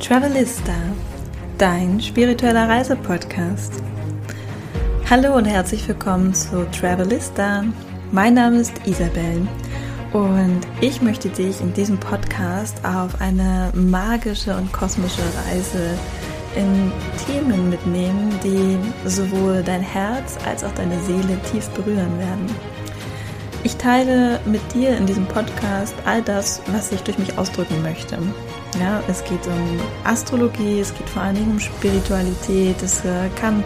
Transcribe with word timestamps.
Travelista, 0.00 0.72
dein 1.58 2.00
spiritueller 2.00 2.66
Reisepodcast. 2.68 3.74
Hallo 5.10 5.36
und 5.36 5.44
herzlich 5.44 5.86
willkommen 5.86 6.32
zu 6.32 6.64
Travelista. 6.70 7.64
Mein 8.10 8.32
Name 8.32 8.56
ist 8.60 8.72
Isabel 8.86 9.46
und 10.14 10.60
ich 10.80 11.02
möchte 11.02 11.28
dich 11.28 11.60
in 11.60 11.74
diesem 11.74 12.00
Podcast 12.00 12.82
auf 12.82 13.20
eine 13.20 13.70
magische 13.74 14.56
und 14.56 14.72
kosmische 14.72 15.22
Reise 15.46 15.98
in 16.56 16.90
Themen 17.26 17.68
mitnehmen, 17.68 18.32
die 18.42 18.78
sowohl 19.06 19.62
dein 19.62 19.82
Herz 19.82 20.38
als 20.46 20.64
auch 20.64 20.72
deine 20.72 20.98
Seele 21.00 21.38
tief 21.52 21.68
berühren 21.68 22.18
werden. 22.18 22.46
Ich 23.64 23.76
teile 23.76 24.40
mit 24.46 24.62
dir 24.72 24.96
in 24.96 25.04
diesem 25.04 25.26
Podcast 25.26 25.94
all 26.06 26.22
das, 26.22 26.62
was 26.72 26.90
ich 26.90 27.02
durch 27.02 27.18
mich 27.18 27.36
ausdrücken 27.36 27.82
möchte. 27.82 28.18
Ja, 28.78 29.02
es 29.08 29.24
geht 29.24 29.46
um 29.46 29.80
Astrologie, 30.04 30.80
es 30.80 30.94
geht 30.94 31.08
vor 31.08 31.22
allen 31.22 31.34
Dingen 31.34 31.50
um 31.50 31.60
Spiritualität, 31.60 32.80
es 32.82 33.04
äh, 33.04 33.28
kann 33.34 33.64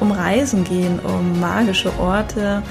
um 0.00 0.12
Reisen 0.12 0.64
gehen, 0.64 0.98
um 1.00 1.40
magische 1.40 1.90
Orte. 1.98 2.62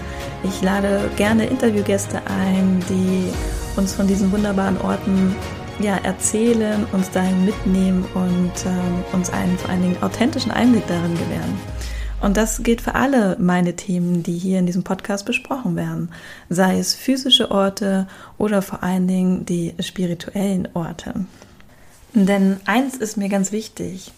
Ich 0.44 0.62
lade 0.62 1.09
gerne 1.17 1.45
Interviewgäste 1.45 2.22
ein, 2.27 2.84
die 2.88 3.31
uns 3.77 3.94
von 3.94 4.05
diesen 4.08 4.31
wunderbaren 4.31 4.80
Orten 4.81 5.36
ja, 5.80 5.98
erzählen, 5.98 6.86
uns 6.91 7.09
dahin 7.09 7.45
mitnehmen 7.45 8.05
und 8.13 8.52
ähm, 8.66 9.03
uns 9.13 9.31
einen 9.31 9.58
vor 9.58 9.72
allen 9.72 9.81
Dingen 9.81 10.03
authentischen 10.03 10.52
Einblick 10.52 10.86
darin 10.88 11.16
gewähren. 11.16 11.58
Und 12.22 12.38
das 12.38 12.61
gilt 12.61 12.81
für 12.81 12.94
alle 12.94 13.36
meine 13.39 13.75
Themen, 13.75 14.22
die 14.22 14.38
hier 14.38 14.59
in 14.59 14.67
diesem 14.67 14.84
Podcast 14.84 15.25
besprochen 15.25 15.75
werden, 15.75 16.11
sei 16.50 16.77
es 16.77 16.94
physische 16.94 17.50
Orte 17.50 18.08
oder 18.38 18.61
vor 18.61 18.84
allen 18.84 19.08
Dingen 19.08 19.45
die 19.45 19.73
spirituellen 19.80 20.67
Orte. 20.75 21.25
Denn 22.14 22.59
eins 22.66 22.98
ist 22.98 23.17
mir 23.17 23.30
ganz 23.30 23.52
wichtig, 23.52 24.12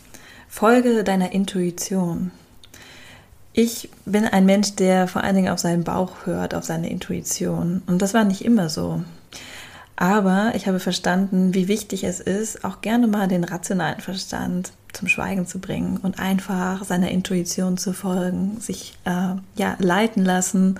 folge 0.49 1.03
deiner 1.03 1.31
Intuition. 1.31 2.31
Ich 3.53 3.89
bin 4.05 4.25
ein 4.25 4.45
Mensch, 4.45 4.75
der 4.75 5.08
vor 5.08 5.23
allen 5.23 5.35
Dingen 5.35 5.53
auf 5.53 5.59
seinen 5.59 5.83
Bauch 5.83 6.25
hört, 6.25 6.55
auf 6.55 6.63
seine 6.63 6.89
Intuition. 6.89 7.83
Und 7.85 8.02
das 8.02 8.16
war 8.16 8.23
nicht 8.23 8.44
immer 8.44 8.69
so. 8.69 9.03
Aber 9.95 10.53
ich 10.55 10.67
habe 10.67 10.80
verstanden, 10.80 11.53
wie 11.53 11.67
wichtig 11.67 12.03
es 12.03 12.19
ist, 12.19 12.66
auch 12.66 12.81
gerne 12.81 13.05
mal 13.05 13.27
den 13.27 13.44
rationalen 13.44 14.02
Verstand 14.02 14.72
zum 14.91 15.07
Schweigen 15.07 15.45
zu 15.45 15.59
bringen 15.59 15.97
und 15.97 16.19
einfach 16.19 16.83
seiner 16.83 17.11
Intuition 17.11 17.78
zu 17.78 17.94
folgen, 17.94 18.59
sich 18.59 18.97
äh, 19.05 19.35
ja 19.55 19.75
leiten 19.78 20.25
lassen, 20.25 20.80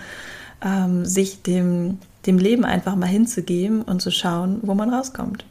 ähm, 0.64 1.06
sich 1.06 1.44
dem 1.44 2.00
dem 2.26 2.38
Leben 2.38 2.66
einfach 2.66 2.96
mal 2.96 3.08
hinzugeben 3.08 3.82
und 3.82 4.02
zu 4.02 4.12
schauen, 4.12 4.60
wo 4.62 4.74
man 4.74 4.94
rauskommt. 4.94 5.46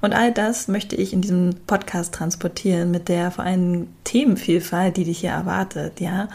Und 0.00 0.14
all 0.14 0.32
das 0.32 0.68
möchte 0.68 0.96
ich 0.96 1.12
in 1.12 1.20
diesem 1.20 1.54
Podcast 1.66 2.14
transportieren 2.14 2.90
mit 2.90 3.08
der 3.08 3.30
vor 3.30 3.44
allem 3.44 3.88
Themenvielfalt, 4.04 4.96
die 4.96 5.04
dich 5.04 5.20
hier 5.20 5.30
erwartet, 5.30 6.00
ja. 6.00 6.28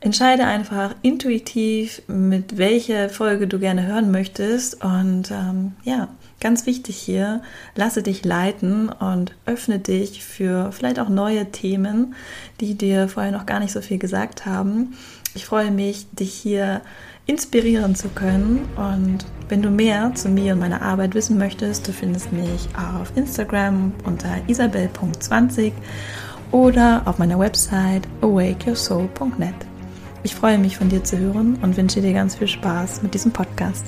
Entscheide 0.00 0.44
einfach 0.44 0.94
intuitiv, 1.02 2.02
mit 2.06 2.58
welcher 2.58 3.08
Folge 3.08 3.48
du 3.48 3.58
gerne 3.58 3.86
hören 3.86 4.10
möchtest 4.10 4.84
und 4.84 5.30
ähm, 5.30 5.72
ja, 5.84 6.08
ganz 6.38 6.66
wichtig 6.66 6.96
hier, 6.98 7.42
lasse 7.74 8.02
dich 8.02 8.24
leiten 8.24 8.90
und 8.90 9.34
öffne 9.46 9.78
dich 9.78 10.22
für 10.22 10.70
vielleicht 10.70 11.00
auch 11.00 11.08
neue 11.08 11.50
Themen, 11.50 12.14
die 12.60 12.74
dir 12.74 13.08
vorher 13.08 13.32
noch 13.32 13.46
gar 13.46 13.58
nicht 13.58 13.72
so 13.72 13.80
viel 13.80 13.98
gesagt 13.98 14.44
haben. 14.44 14.94
Ich 15.34 15.46
freue 15.46 15.70
mich, 15.70 16.06
dich 16.10 16.34
hier 16.34 16.82
inspirieren 17.26 17.94
zu 17.94 18.08
können. 18.08 18.68
Und 18.76 19.26
wenn 19.48 19.62
du 19.62 19.70
mehr 19.70 20.14
zu 20.14 20.28
mir 20.28 20.54
und 20.54 20.60
meiner 20.60 20.82
Arbeit 20.82 21.14
wissen 21.14 21.38
möchtest, 21.38 21.86
du 21.86 21.92
findest 21.92 22.32
mich 22.32 22.68
auf 22.76 23.16
Instagram 23.16 23.92
unter 24.04 24.36
isabel.20 24.46 25.72
oder 26.52 27.02
auf 27.04 27.18
meiner 27.18 27.38
Website 27.38 28.06
awakeyoursoul.net. 28.20 29.54
Ich 30.22 30.34
freue 30.34 30.58
mich 30.58 30.76
von 30.76 30.88
dir 30.88 31.04
zu 31.04 31.18
hören 31.18 31.58
und 31.62 31.76
wünsche 31.76 32.00
dir 32.00 32.12
ganz 32.12 32.36
viel 32.36 32.48
Spaß 32.48 33.02
mit 33.02 33.14
diesem 33.14 33.32
Podcast. 33.32 33.84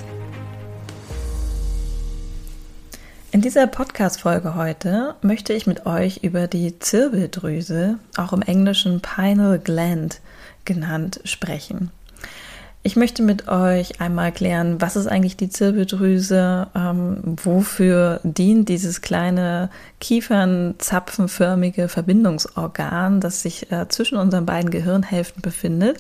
In 3.31 3.43
dieser 3.43 3.67
Podcast-Folge 3.67 4.55
heute 4.55 5.15
möchte 5.21 5.53
ich 5.53 5.67
mit 5.67 5.87
euch 5.87 6.25
über 6.25 6.47
die 6.47 6.79
Zirbeldrüse, 6.79 7.99
auch 8.17 8.33
im 8.33 8.43
Englischen 8.43 9.01
Pineal 9.01 9.59
Gland 9.59 10.21
genannt, 10.65 11.21
sprechen. 11.25 11.91
Ich 12.84 12.94
möchte 12.97 13.22
mit 13.22 13.49
euch 13.49 14.00
einmal 14.00 14.33
klären, 14.33 14.81
was 14.81 14.97
ist 14.97 15.09
eigentlich 15.09 15.37
die 15.37 15.50
Zirbeldrüse, 15.50 16.69
ähm, 16.75 17.19
wofür 17.25 18.21
dient 18.22 18.69
dieses 18.69 19.00
kleine 19.00 19.69
kiefernzapfenförmige 20.00 21.88
Verbindungsorgan, 21.88 23.21
das 23.21 23.43
sich 23.43 23.71
äh, 23.72 23.88
zwischen 23.88 24.17
unseren 24.17 24.47
beiden 24.47 24.71
Gehirnhälften 24.71 25.43
befindet. 25.43 25.99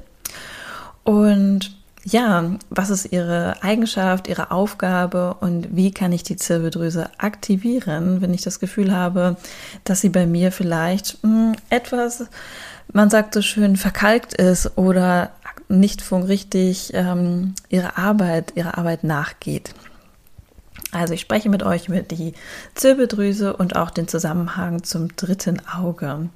Und 1.02 1.76
ja, 2.04 2.52
was 2.70 2.90
ist 2.90 3.12
ihre 3.12 3.62
Eigenschaft, 3.62 4.28
ihre 4.28 4.50
Aufgabe 4.50 5.34
und 5.40 5.76
wie 5.76 5.90
kann 5.90 6.12
ich 6.12 6.22
die 6.22 6.36
Zirbeldrüse 6.36 7.10
aktivieren, 7.18 8.22
wenn 8.22 8.32
ich 8.32 8.42
das 8.42 8.60
Gefühl 8.60 8.94
habe, 8.94 9.36
dass 9.84 10.00
sie 10.00 10.08
bei 10.08 10.26
mir 10.26 10.52
vielleicht 10.52 11.22
mh, 11.22 11.30
hm, 11.30 11.56
etwas, 11.70 12.26
man 12.92 13.10
sagt 13.10 13.34
so 13.34 13.42
schön, 13.42 13.76
verkalkt 13.76 14.32
ist 14.34 14.78
oder 14.78 15.32
nicht 15.68 16.10
richtig 16.12 16.92
ähm, 16.94 17.54
ihrer 17.68 17.98
Arbeit, 17.98 18.52
ihrer 18.56 18.78
Arbeit 18.78 19.04
nachgeht. 19.04 19.74
Also 20.90 21.12
ich 21.12 21.20
spreche 21.20 21.50
mit 21.50 21.62
euch 21.62 21.88
über 21.88 22.00
die 22.00 22.32
Zirbeldrüse 22.74 23.54
und 23.54 23.76
auch 23.76 23.90
den 23.90 24.08
Zusammenhang 24.08 24.84
zum 24.84 25.14
dritten 25.16 25.60
Auge, 25.66 26.30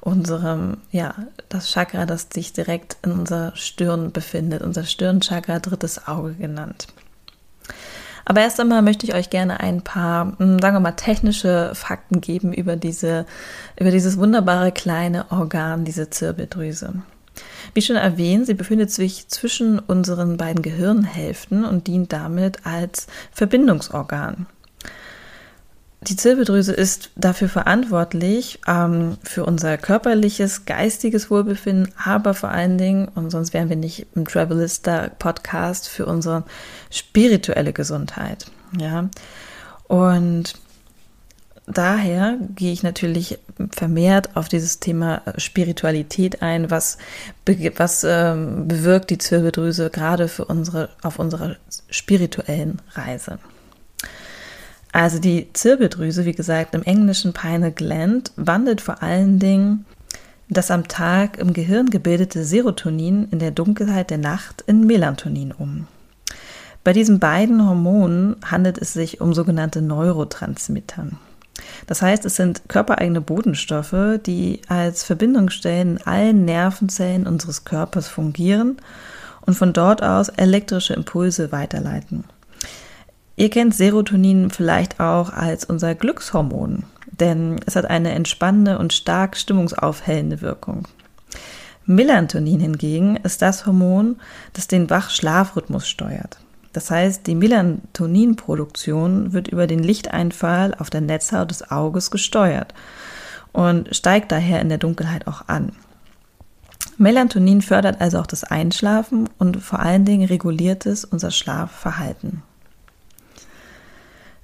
unserem, 0.00 0.76
ja, 0.92 1.14
das 1.48 1.70
Chakra, 1.70 2.06
das 2.06 2.28
sich 2.32 2.52
direkt 2.52 2.96
in 3.02 3.12
unserer 3.12 3.56
Stirn 3.56 4.12
befindet, 4.12 4.62
unser 4.62 4.84
Stirnchakra, 4.84 5.58
drittes 5.58 6.06
Auge 6.06 6.34
genannt. 6.34 6.86
Aber 8.24 8.42
erst 8.42 8.60
einmal 8.60 8.82
möchte 8.82 9.06
ich 9.06 9.14
euch 9.14 9.30
gerne 9.30 9.58
ein 9.60 9.82
paar, 9.82 10.38
hm, 10.38 10.60
sagen 10.60 10.76
wir 10.76 10.80
mal, 10.80 10.92
technische 10.92 11.72
Fakten 11.74 12.20
geben 12.20 12.52
über 12.52 12.76
diese, 12.76 13.26
über 13.80 13.90
dieses 13.90 14.18
wunderbare 14.18 14.70
kleine 14.70 15.32
Organ, 15.32 15.84
diese 15.84 16.10
Zirbeldrüse. 16.10 17.02
Wie 17.74 17.82
schon 17.82 17.96
erwähnt, 17.96 18.46
sie 18.46 18.54
befindet 18.54 18.90
sich 18.90 19.28
zwischen 19.28 19.78
unseren 19.78 20.36
beiden 20.36 20.62
Gehirnhälften 20.62 21.64
und 21.64 21.86
dient 21.86 22.12
damit 22.12 22.66
als 22.66 23.06
Verbindungsorgan. 23.32 24.46
Die 26.00 26.16
Zirbeldrüse 26.16 26.72
ist 26.72 27.10
dafür 27.16 27.48
verantwortlich 27.48 28.60
ähm, 28.68 29.18
für 29.24 29.44
unser 29.44 29.76
körperliches, 29.76 30.64
geistiges 30.64 31.28
Wohlbefinden, 31.28 31.92
aber 32.02 32.34
vor 32.34 32.50
allen 32.50 32.78
Dingen, 32.78 33.08
und 33.08 33.30
sonst 33.30 33.52
wären 33.52 33.68
wir 33.68 33.76
nicht 33.76 34.06
im 34.14 34.26
Travelista 34.26 35.08
Podcast, 35.18 35.88
für 35.88 36.06
unsere 36.06 36.44
spirituelle 36.90 37.72
Gesundheit. 37.72 38.46
Ja. 38.78 39.08
Und 39.88 40.54
daher 41.72 42.38
gehe 42.54 42.72
ich 42.72 42.82
natürlich 42.82 43.38
vermehrt 43.70 44.36
auf 44.36 44.48
dieses 44.48 44.80
Thema 44.80 45.22
äh, 45.26 45.40
Spiritualität 45.40 46.42
ein, 46.42 46.70
was, 46.70 46.98
was 47.76 48.04
ähm, 48.04 48.68
bewirkt 48.68 49.10
die 49.10 49.18
Zirbeldrüse 49.18 49.90
gerade 49.90 50.28
für 50.28 50.44
unsere, 50.44 50.90
auf 51.02 51.18
unserer 51.18 51.56
spirituellen 51.90 52.80
Reise. 52.92 53.38
Also 54.92 55.18
die 55.18 55.52
Zirbeldrüse, 55.52 56.24
wie 56.24 56.32
gesagt, 56.32 56.74
im 56.74 56.82
Englischen 56.82 57.32
Pineal 57.32 57.72
Gland, 57.72 58.32
wandelt 58.36 58.80
vor 58.80 59.02
allen 59.02 59.38
Dingen 59.38 59.84
das 60.48 60.70
am 60.70 60.88
Tag 60.88 61.38
im 61.38 61.52
Gehirn 61.52 61.90
gebildete 61.90 62.42
Serotonin 62.42 63.28
in 63.30 63.38
der 63.38 63.50
Dunkelheit 63.50 64.10
der 64.10 64.18
Nacht 64.18 64.64
in 64.66 64.86
Melatonin 64.86 65.52
um. 65.52 65.86
Bei 66.84 66.94
diesen 66.94 67.18
beiden 67.18 67.68
Hormonen 67.68 68.36
handelt 68.44 68.78
es 68.78 68.94
sich 68.94 69.20
um 69.20 69.34
sogenannte 69.34 69.82
Neurotransmitter. 69.82 71.08
Das 71.86 72.02
heißt, 72.02 72.24
es 72.24 72.36
sind 72.36 72.62
körpereigene 72.68 73.20
Bodenstoffe, 73.20 74.20
die 74.24 74.60
als 74.68 75.04
Verbindungsstellen 75.04 75.96
in 75.96 76.06
allen 76.06 76.44
Nervenzellen 76.44 77.26
unseres 77.26 77.64
Körpers 77.64 78.08
fungieren 78.08 78.76
und 79.42 79.54
von 79.54 79.72
dort 79.72 80.02
aus 80.02 80.28
elektrische 80.28 80.94
Impulse 80.94 81.52
weiterleiten. 81.52 82.24
Ihr 83.36 83.50
kennt 83.50 83.74
Serotonin 83.74 84.50
vielleicht 84.50 84.98
auch 85.00 85.32
als 85.32 85.64
unser 85.64 85.94
Glückshormon, 85.94 86.84
denn 87.20 87.60
es 87.66 87.76
hat 87.76 87.86
eine 87.86 88.10
entspannende 88.12 88.78
und 88.78 88.92
stark 88.92 89.36
stimmungsaufhellende 89.36 90.40
Wirkung. 90.40 90.88
Melatonin 91.86 92.60
hingegen 92.60 93.16
ist 93.16 93.40
das 93.40 93.64
Hormon, 93.64 94.16
das 94.52 94.68
den 94.68 94.90
Wach-Schlafrhythmus 94.90 95.88
steuert. 95.88 96.38
Das 96.72 96.90
heißt, 96.90 97.26
die 97.26 97.34
Melatoninproduktion 97.34 99.32
wird 99.32 99.48
über 99.48 99.66
den 99.66 99.82
Lichteinfall 99.82 100.74
auf 100.78 100.90
der 100.90 101.00
Netzhaut 101.00 101.50
des 101.50 101.70
Auges 101.70 102.10
gesteuert 102.10 102.74
und 103.52 103.94
steigt 103.94 104.30
daher 104.32 104.60
in 104.60 104.68
der 104.68 104.78
Dunkelheit 104.78 105.26
auch 105.26 105.48
an. 105.48 105.72
Melatonin 106.98 107.62
fördert 107.62 108.00
also 108.00 108.18
auch 108.18 108.26
das 108.26 108.44
Einschlafen 108.44 109.28
und 109.38 109.62
vor 109.62 109.80
allen 109.80 110.04
Dingen 110.04 110.28
reguliert 110.28 110.84
es 110.84 111.04
unser 111.04 111.30
Schlafverhalten. 111.30 112.42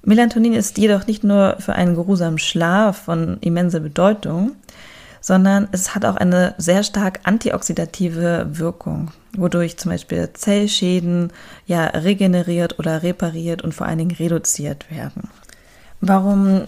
Melatonin 0.03 0.53
ist 0.53 0.77
jedoch 0.77 1.07
nicht 1.07 1.23
nur 1.23 1.57
für 1.59 1.73
einen 1.73 1.95
geruhsamen 1.95 2.37
Schlaf 2.37 2.97
von 3.03 3.37
immenser 3.41 3.79
Bedeutung, 3.79 4.51
sondern 5.25 5.67
es 5.71 5.95
hat 5.95 6.05
auch 6.05 6.17
eine 6.17 6.53
sehr 6.59 6.83
stark 6.83 7.21
antioxidative 7.23 8.45
Wirkung, 8.51 9.11
wodurch 9.35 9.75
zum 9.75 9.89
Beispiel 9.89 10.29
Zellschäden 10.33 11.33
ja 11.65 11.85
regeneriert 11.85 12.77
oder 12.77 13.01
repariert 13.01 13.63
und 13.63 13.73
vor 13.73 13.87
allen 13.87 13.97
Dingen 13.97 14.15
reduziert 14.15 14.91
werden. 14.91 15.31
Warum 15.99 16.65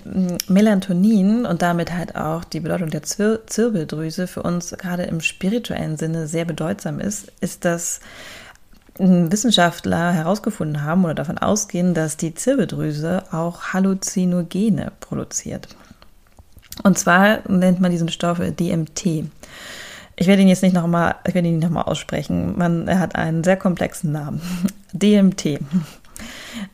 Melatonin 0.47 1.45
und 1.45 1.61
damit 1.61 1.93
halt 1.93 2.15
auch 2.15 2.43
die 2.45 2.59
Bedeutung 2.59 2.89
der 2.89 3.03
Zir 3.03 3.45
Zirbeldrüse 3.45 4.25
für 4.25 4.41
uns 4.41 4.71
gerade 4.71 5.03
im 5.03 5.21
spirituellen 5.21 5.95
Sinne 5.95 6.25
sehr 6.25 6.45
bedeutsam 6.45 6.99
ist, 6.99 7.31
ist, 7.41 7.63
dass 7.63 7.99
Wissenschaftler 8.97 10.13
herausgefunden 10.13 10.81
haben 10.81 11.05
oder 11.05 11.13
davon 11.13 11.37
ausgehen, 11.37 11.93
dass 11.93 12.17
die 12.17 12.33
Zirbeldrüse 12.33 13.21
auch 13.31 13.73
Halluzinogene 13.73 14.93
produziert. 14.99 15.67
Und 16.83 16.97
zwar 16.97 17.39
nennt 17.49 17.79
man 17.79 17.91
diesen 17.91 18.09
Stoff 18.09 18.39
DMT. 18.39 19.25
Ich 20.19 20.27
werde 20.27 20.41
ihn 20.41 20.47
jetzt 20.47 20.63
nicht 20.63 20.73
nochmal, 20.73 21.15
ich 21.27 21.35
werde 21.35 21.47
ihn 21.47 21.59
nicht 21.59 21.63
nochmal 21.63 21.83
aussprechen. 21.83 22.57
Man, 22.57 22.87
er 22.87 22.99
hat 22.99 23.15
einen 23.15 23.43
sehr 23.43 23.57
komplexen 23.57 24.11
Namen. 24.11 24.41
DMT. 24.93 25.59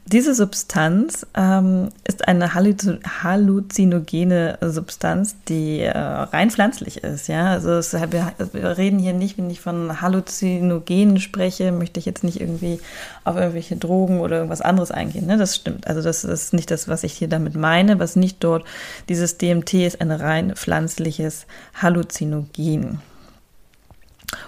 Diese 0.06 0.36
Substanz 0.36 1.26
ähm, 1.34 1.90
ist 2.04 2.28
eine 2.28 2.54
halluzinogene 2.54 4.58
Substanz, 4.62 5.36
die 5.48 5.80
äh, 5.80 5.98
rein 5.98 6.52
pflanzlich 6.52 7.04
ist. 7.04 7.28
Ja, 7.28 7.48
also 7.48 7.72
es, 7.72 7.94
wir, 7.94 8.34
wir, 8.52 8.78
reden 8.78 9.00
hier 9.00 9.14
nicht, 9.14 9.38
wenn 9.38 9.50
ich 9.50 9.62
von 9.62 10.02
Halluzinogenen 10.02 11.20
spreche, 11.20 11.72
möchte 11.72 12.00
ich 12.00 12.06
jetzt 12.06 12.24
nicht 12.24 12.42
irgendwie 12.42 12.80
auf 13.24 13.36
irgendwelche 13.36 13.76
Drogen 13.76 14.20
oder 14.20 14.38
irgendwas 14.38 14.62
anderes 14.62 14.92
eingehen. 14.92 15.26
Ne? 15.26 15.38
Das 15.38 15.56
stimmt. 15.56 15.88
Also 15.88 16.02
das 16.02 16.24
ist 16.24 16.54
nicht 16.54 16.70
das, 16.70 16.88
was 16.88 17.04
ich 17.04 17.14
hier 17.14 17.30
damit 17.30 17.56
meine. 17.56 18.00
Was 18.00 18.16
nicht 18.16 18.44
dort, 18.44 18.66
dieses 19.10 19.38
DMT 19.38 19.74
ist 19.74 20.02
ein 20.02 20.12
rein 20.12 20.56
pflanzliches 20.56 21.46
Halluzinogen. 21.82 23.00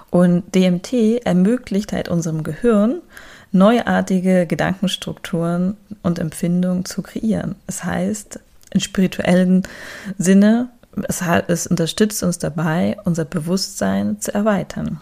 Und 0.10 0.56
DMT 0.56 1.26
ermöglicht 1.26 1.94
halt 1.94 2.10
unserem 2.10 2.44
Gehirn, 2.44 3.02
neuartige 3.56 4.46
Gedankenstrukturen 4.46 5.78
und 6.04 6.20
Empfindungen 6.20 6.86
zu 6.86 7.02
kreieren. 7.02 7.56
Das 7.66 7.84
heißt, 7.84 8.40
in 8.72 8.82
spirituellen 8.82 9.64
Sinne, 10.18 10.70
es, 11.08 11.24
es 11.48 11.68
unterstützt 11.68 12.22
uns 12.24 12.38
dabei, 12.38 12.98
unser 13.06 13.26
Bewusstsein 13.26 14.20
zu 14.20 14.34
erweitern. 14.34 15.00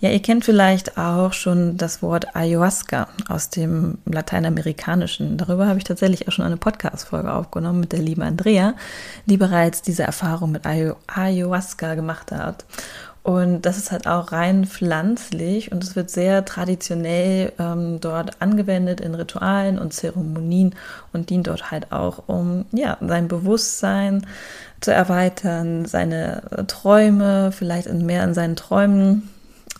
Ja, 0.00 0.10
ihr 0.10 0.20
kennt 0.20 0.44
vielleicht 0.44 0.98
auch 0.98 1.32
schon 1.32 1.78
das 1.78 2.02
Wort 2.02 2.36
Ayahuasca 2.36 3.08
aus 3.28 3.48
dem 3.48 3.98
Lateinamerikanischen. 4.04 5.38
Darüber 5.38 5.66
habe 5.66 5.78
ich 5.78 5.84
tatsächlich 5.84 6.28
auch 6.28 6.32
schon 6.32 6.44
eine 6.44 6.56
Podcast-Folge 6.58 7.32
aufgenommen 7.32 7.80
mit 7.80 7.92
der 7.92 8.00
lieben 8.00 8.22
Andrea, 8.22 8.74
die 9.24 9.36
bereits 9.36 9.80
diese 9.80 10.02
Erfahrung 10.02 10.52
mit 10.52 10.66
Ayahuasca 10.66 11.94
gemacht 11.94 12.32
hat. 12.32 12.66
Und 13.24 13.62
das 13.62 13.78
ist 13.78 13.90
halt 13.90 14.06
auch 14.06 14.32
rein 14.32 14.66
pflanzlich 14.66 15.72
und 15.72 15.82
es 15.82 15.96
wird 15.96 16.10
sehr 16.10 16.44
traditionell 16.44 17.52
ähm, 17.58 17.98
dort 17.98 18.42
angewendet 18.42 19.00
in 19.00 19.14
Ritualen 19.14 19.78
und 19.78 19.94
Zeremonien 19.94 20.74
und 21.14 21.30
dient 21.30 21.46
dort 21.46 21.70
halt 21.70 21.90
auch, 21.90 22.24
um 22.26 22.66
ja, 22.70 22.98
sein 23.00 23.26
Bewusstsein 23.26 24.26
zu 24.82 24.92
erweitern, 24.92 25.86
seine 25.86 26.42
Träume, 26.66 27.50
vielleicht 27.50 27.90
mehr 27.90 28.24
an 28.24 28.34
seinen 28.34 28.56
Träumen, 28.56 29.30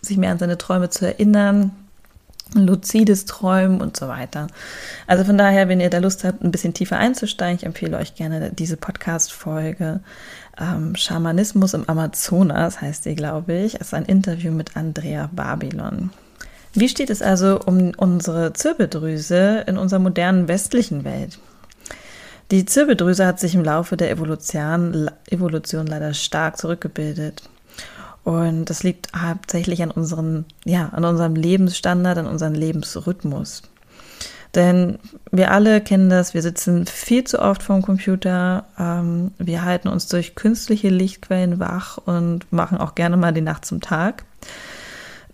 sich 0.01 0.17
mehr 0.17 0.31
an 0.31 0.39
seine 0.39 0.57
Träume 0.57 0.89
zu 0.89 1.07
erinnern, 1.07 1.73
luzides 2.55 3.27
Träumen 3.27 3.83
und 3.83 3.97
so 3.97 4.09
weiter. 4.09 4.47
Also 5.07 5.25
von 5.25 5.37
daher, 5.37 5.69
wenn 5.69 5.81
ihr 5.81 5.91
da 5.91 5.99
Lust 5.99 6.25
habt, 6.25 6.43
ein 6.43 6.51
bisschen 6.51 6.73
tiefer 6.73 6.97
einzusteigen, 6.97 7.57
ich 7.59 7.67
empfehle 7.67 7.99
euch 7.99 8.15
gerne 8.15 8.51
diese 8.53 8.79
Podcast-Folge 8.79 10.01
ähm, 10.61 10.97
Schamanismus 10.97 11.75
im 11.75 11.89
Amazonas, 11.89 12.81
heißt 12.81 13.07
die, 13.07 13.15
glaube 13.15 13.55
ich. 13.55 13.77
Es 13.77 13.89
ist 13.89 13.95
ein 13.95 14.05
Interview 14.05 14.53
mit 14.53 14.77
Andrea 14.77 15.29
Babylon. 15.33 16.11
Wie 16.73 16.89
steht 16.89 17.11
es 17.11 17.23
also 17.23 17.61
um 17.61 17.93
unsere 17.97 18.53
Zirbeldrüse 18.53 19.65
in 19.67 19.79
unserer 19.79 20.01
modernen 20.01 20.49
westlichen 20.49 21.05
Welt? 21.05 21.39
Die 22.51 22.67
Zirbeldrüse 22.67 23.27
hat 23.27 23.41
sich 23.41 23.55
im 23.55 23.65
Laufe 23.65 23.97
der 23.97 24.11
Evolution, 24.11 25.11
Evolution 25.31 25.87
leider 25.87 26.15
stark 26.15 26.59
zurückgebildet. 26.59 27.49
Und 28.25 28.67
das 28.67 28.83
liegt 28.83 29.09
hauptsächlich 29.15 29.83
an, 29.83 29.91
unseren, 29.91 30.47
ja, 30.65 30.89
an 30.89 31.05
unserem 31.05 31.37
Lebensstandard, 31.37 32.19
an 32.19 32.27
unserem 32.27 32.55
Lebensrhythmus. 32.55 33.63
Denn 34.55 34.99
wir 35.33 35.51
alle 35.51 35.81
kennen 35.81 36.09
das, 36.09 36.35
wir 36.35 36.43
sitzen 36.43 36.87
viel 36.87 37.25
zu 37.25 37.41
oft 37.41 37.63
vorm 37.63 37.83
Computer, 37.83 38.65
ähm, 38.79 39.33
wir 39.39 39.65
halten 39.65 39.89
uns 39.89 40.07
durch 40.07 40.35
künstliche 40.35 40.89
Lichtquellen 40.89 41.59
wach 41.59 41.99
und 41.99 42.53
machen 42.53 42.79
auch 42.79 42.95
gerne 42.95 43.17
mal 43.17 43.33
die 43.33 43.41
Nacht 43.41 43.65
zum 43.65 43.81
Tag. 43.81 44.25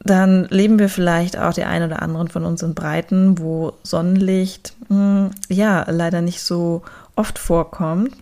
Dann 0.03 0.47
leben 0.47 0.79
wir 0.79 0.89
vielleicht 0.89 1.39
auch 1.39 1.53
die 1.53 1.65
ein 1.65 1.83
oder 1.83 2.01
anderen 2.01 2.29
von 2.29 2.47
uns 2.47 2.63
in 2.63 2.75
Breiten, 2.75 3.39
wo 3.39 3.75
Sonnenlicht 3.83 4.75
mh, 4.89 4.97
hm, 4.97 5.31
ja 5.49 5.85
leider 5.91 6.23
nicht 6.23 6.41
so 6.41 6.83
oft 7.17 7.39
vorkommt 7.39 8.17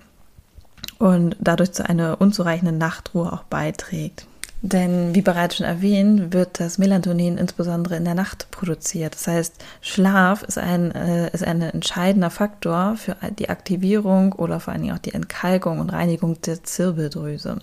und 0.98 1.36
dadurch 1.38 1.72
zu 1.72 1.88
einer 1.88 2.20
unzureichenden 2.20 2.78
Nachtruhe 2.78 3.32
auch 3.32 3.44
beiträgt. 3.44 4.26
Denn 4.60 5.14
wie 5.14 5.22
bereits 5.22 5.56
schon 5.56 5.66
erwähnt, 5.66 6.32
wird 6.32 6.58
das 6.58 6.78
Melatonin 6.78 7.38
insbesondere 7.38 7.96
in 7.96 8.04
der 8.04 8.14
Nacht 8.14 8.50
produziert. 8.50 9.14
Das 9.14 9.28
heißt, 9.28 9.54
Schlaf 9.80 10.42
ist 10.42 10.58
ein, 10.58 10.90
äh, 10.92 11.30
ist 11.32 11.44
ein 11.44 11.62
entscheidender 11.62 12.30
Faktor 12.30 12.96
für 12.96 13.16
die 13.38 13.50
Aktivierung 13.50 14.32
oder 14.32 14.58
vor 14.58 14.72
allen 14.72 14.82
Dingen 14.82 14.94
auch 14.94 15.00
die 15.00 15.14
Entkalkung 15.14 15.78
und 15.78 15.90
Reinigung 15.90 16.40
der 16.42 16.64
Zirbeldrüse. 16.64 17.58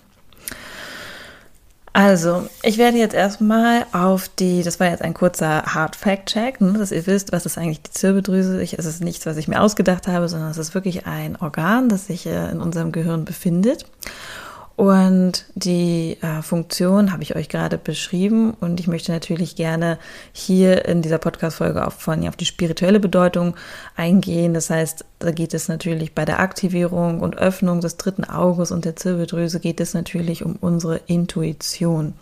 Also, 1.92 2.46
ich 2.62 2.76
werde 2.76 2.98
jetzt 2.98 3.14
erstmal 3.14 3.86
auf 3.92 4.28
die, 4.28 4.62
das 4.62 4.80
war 4.80 4.88
jetzt 4.88 5.00
ein 5.00 5.14
kurzer 5.14 5.62
Hard 5.62 5.96
Fact 5.96 6.26
Check, 6.30 6.60
ne, 6.60 6.74
dass 6.74 6.92
ihr 6.92 7.06
wisst, 7.06 7.32
was 7.32 7.46
ist 7.46 7.56
eigentlich 7.56 7.80
die 7.82 7.90
Zirbeldrüse. 7.90 8.60
Ich, 8.62 8.78
es 8.78 8.84
ist 8.84 9.02
nichts, 9.02 9.24
was 9.24 9.38
ich 9.38 9.48
mir 9.48 9.62
ausgedacht 9.62 10.06
habe, 10.06 10.28
sondern 10.28 10.50
es 10.50 10.58
ist 10.58 10.74
wirklich 10.74 11.06
ein 11.06 11.36
Organ, 11.36 11.88
das 11.88 12.06
sich 12.06 12.26
äh, 12.26 12.50
in 12.50 12.60
unserem 12.60 12.92
Gehirn 12.92 13.24
befindet. 13.24 13.86
Und 14.76 15.46
die 15.54 16.18
äh, 16.20 16.42
Funktion 16.42 17.10
habe 17.10 17.22
ich 17.22 17.34
euch 17.34 17.48
gerade 17.48 17.78
beschrieben 17.78 18.52
und 18.60 18.78
ich 18.78 18.88
möchte 18.88 19.10
natürlich 19.10 19.56
gerne 19.56 19.98
hier 20.32 20.84
in 20.84 21.00
dieser 21.00 21.16
Podcast-Folge 21.16 21.86
auf, 21.86 21.94
von, 21.94 22.28
auf 22.28 22.36
die 22.36 22.44
spirituelle 22.44 23.00
Bedeutung 23.00 23.56
eingehen. 23.96 24.52
Das 24.52 24.68
heißt, 24.68 25.06
da 25.18 25.30
geht 25.30 25.54
es 25.54 25.68
natürlich 25.68 26.14
bei 26.14 26.26
der 26.26 26.40
Aktivierung 26.40 27.20
und 27.20 27.38
Öffnung 27.38 27.80
des 27.80 27.96
dritten 27.96 28.24
Auges 28.24 28.70
und 28.70 28.84
der 28.84 28.96
Zirbeldrüse 28.96 29.60
geht 29.60 29.80
es 29.80 29.94
natürlich 29.94 30.44
um 30.44 30.56
unsere 30.60 31.00
Intuition. 31.06 32.12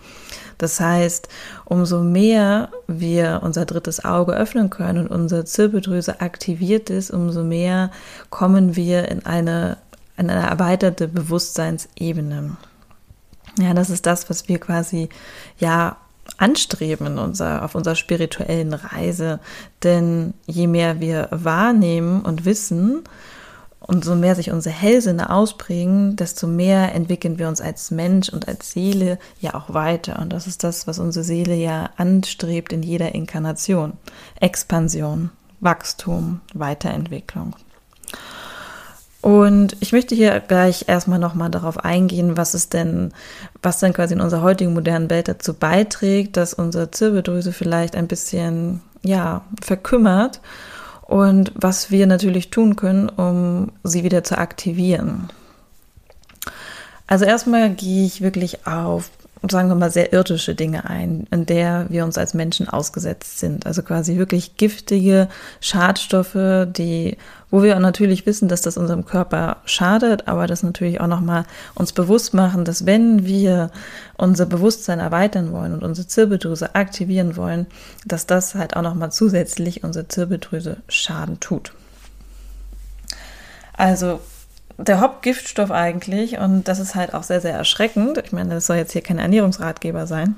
Das 0.59 0.79
heißt, 0.79 1.29
umso 1.65 2.05
mehr 2.05 2.69
wir 2.87 3.41
unser 3.43 3.65
drittes 3.65 4.05
Auge 4.05 4.33
öffnen 4.33 4.71
können 4.71 5.09
und 5.09 5.23
unsere 5.23 5.45
Zirbeldrüse 5.45 6.21
aktiviert 6.21 6.89
ist, 6.89 7.11
umso 7.11 7.43
mehr 7.43 7.91
kommen 8.31 8.77
wir 8.77 9.09
in 9.09 9.27
eine 9.27 9.79
eine 10.17 10.33
erweiterte 10.33 11.09
Bewusstseinsebene. 11.09 12.57
Ja, 13.59 13.75
das 13.75 13.91
ist 13.91 14.07
das, 14.07 14.29
was 14.31 14.49
wir 14.49 14.59
quasi 14.59 15.09
ja 15.59 15.97
anstreben 16.39 17.07
in 17.07 17.19
unser, 17.19 17.65
auf 17.65 17.75
unserer 17.75 17.95
spirituellen 17.95 18.73
Reise. 18.73 19.41
Denn 19.83 20.35
je 20.47 20.67
mehr 20.67 21.01
wir 21.01 21.29
wahrnehmen 21.31 22.23
und 22.23 22.45
wissen, 22.45 23.05
und 23.87 24.05
so 24.05 24.15
mehr 24.15 24.35
sich 24.35 24.51
unsere 24.51 24.75
Hellsinne 24.75 25.31
ausprägen, 25.31 26.17
desto 26.17 26.47
mehr 26.47 26.95
entwickeln 26.95 27.39
wir 27.39 27.49
uns 27.49 27.61
als 27.61 27.91
Mensch 27.91 28.31
und 28.31 28.49
als 28.49 28.71
Seele 28.71 29.19
ja 29.41 29.55
auch 29.55 29.75
weiter. 29.75 30.19
Und 30.21 30.33
das 30.33 30.47
ist 30.47 30.65
das, 30.65 30.87
was 30.87 30.99
unsere 30.99 31.25
Seele 31.25 31.55
ja 31.55 31.91
anstrebt 31.97 32.73
in 32.73 32.83
jeder 32.83 33.15
Inkarnation. 33.15 33.95
Expansion, 34.41 35.31
Wachstum, 35.61 36.41
Weiterentwicklung. 36.55 37.55
Und 39.25 39.79
ich 39.81 39.93
möchte 39.93 40.15
hier 40.15 40.39
gleich 40.41 40.85
erstmal 40.87 41.19
nochmal 41.19 41.49
darauf 41.49 41.83
eingehen, 41.83 42.37
was 42.37 42.53
es 42.53 42.69
denn, 42.69 43.15
was 43.63 43.79
denn 43.79 43.95
quasi 43.95 44.13
in 44.13 44.21
unserer 44.21 44.43
heutigen 44.43 44.75
modernen 44.75 45.09
Welt 45.09 45.29
dazu 45.29 45.55
beiträgt, 45.55 46.37
dass 46.37 46.53
unsere 46.53 46.91
Zirbeldrüse 46.91 47.55
vielleicht 47.55 47.97
ein 47.97 48.07
bisschen, 48.07 48.83
ja, 49.03 49.41
verkümmert 49.63 50.43
und 51.07 51.53
was 51.55 51.91
wir 51.91 52.07
natürlich 52.07 52.51
tun 52.51 52.77
können, 52.77 53.09
um 53.09 53.73
sie 53.83 54.05
wieder 54.05 54.25
zu 54.25 54.37
aktivieren. 54.37 55.31
Also 57.07 57.25
erstmal 57.25 57.71
gehe 57.71 58.05
ich 58.05 58.21
wirklich 58.21 58.67
auf 58.67 59.11
sagen 59.51 59.69
wir 59.69 59.75
mal, 59.75 59.91
sehr 59.91 60.13
irdische 60.13 60.55
Dinge 60.55 60.89
ein, 60.89 61.27
in 61.31 61.47
der 61.47 61.87
wir 61.89 62.05
uns 62.05 62.19
als 62.19 62.35
Menschen 62.35 62.69
ausgesetzt 62.69 63.39
sind. 63.39 63.67
Also 63.67 63.83
quasi 63.83 64.17
wirklich 64.17 64.57
giftige 64.57 65.29
Schadstoffe, 65.61 66.67
die, 66.67 67.17
wo 67.51 67.63
wir 67.63 67.79
natürlich 67.79 68.27
wissen, 68.27 68.49
dass 68.49 68.63
das 68.63 68.77
unserem 68.77 69.05
Körper 69.05 69.59
schadet, 69.65 70.29
aber 70.29 70.47
das 70.47 70.63
natürlich 70.63 71.01
auch 71.01 71.07
nochmal 71.07 71.45
uns 71.75 71.93
bewusst 71.93 72.35
machen, 72.35 72.65
dass 72.65 72.87
wenn 72.87 73.25
wir 73.27 73.71
unser 74.17 74.47
Bewusstsein 74.47 75.01
erweitern 75.01 75.53
wollen 75.53 75.75
und 75.75 75.83
unsere 75.83 76.07
Zirbeldrüse 76.07 76.75
aktivieren 76.75 77.37
wollen, 77.37 77.67
dass 78.05 78.27
das 78.27 78.55
halt 78.55 78.77
auch 78.77 78.83
nochmal 78.83 79.13
zusätzlich 79.13 79.85
unsere 79.85 80.09
Zirbeldrüse 80.09 80.79
Schaden 80.89 81.41
tut. 81.41 81.73
Also 83.73 84.21
der 84.79 85.01
Hauptgiftstoff 85.01 85.71
eigentlich, 85.71 86.39
und 86.39 86.69
das 86.69 86.79
ist 86.79 86.95
halt 86.95 87.15
auch 87.15 87.23
sehr, 87.23 87.41
sehr 87.41 87.55
erschreckend, 87.55 88.19
ich 88.19 88.33
meine, 88.33 88.55
das 88.55 88.67
soll 88.67 88.77
jetzt 88.77 88.93
hier 88.93 89.03
kein 89.03 89.19
Ernährungsratgeber 89.19 90.07
sein, 90.07 90.37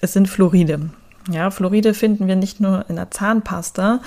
es 0.00 0.12
sind 0.12 0.28
Fluoride. 0.28 0.90
Ja, 1.30 1.50
Fluoride 1.50 1.94
finden 1.94 2.28
wir 2.28 2.36
nicht 2.36 2.60
nur 2.60 2.84
in 2.90 2.96
der 2.96 3.10
Zahnpasta, 3.10 4.00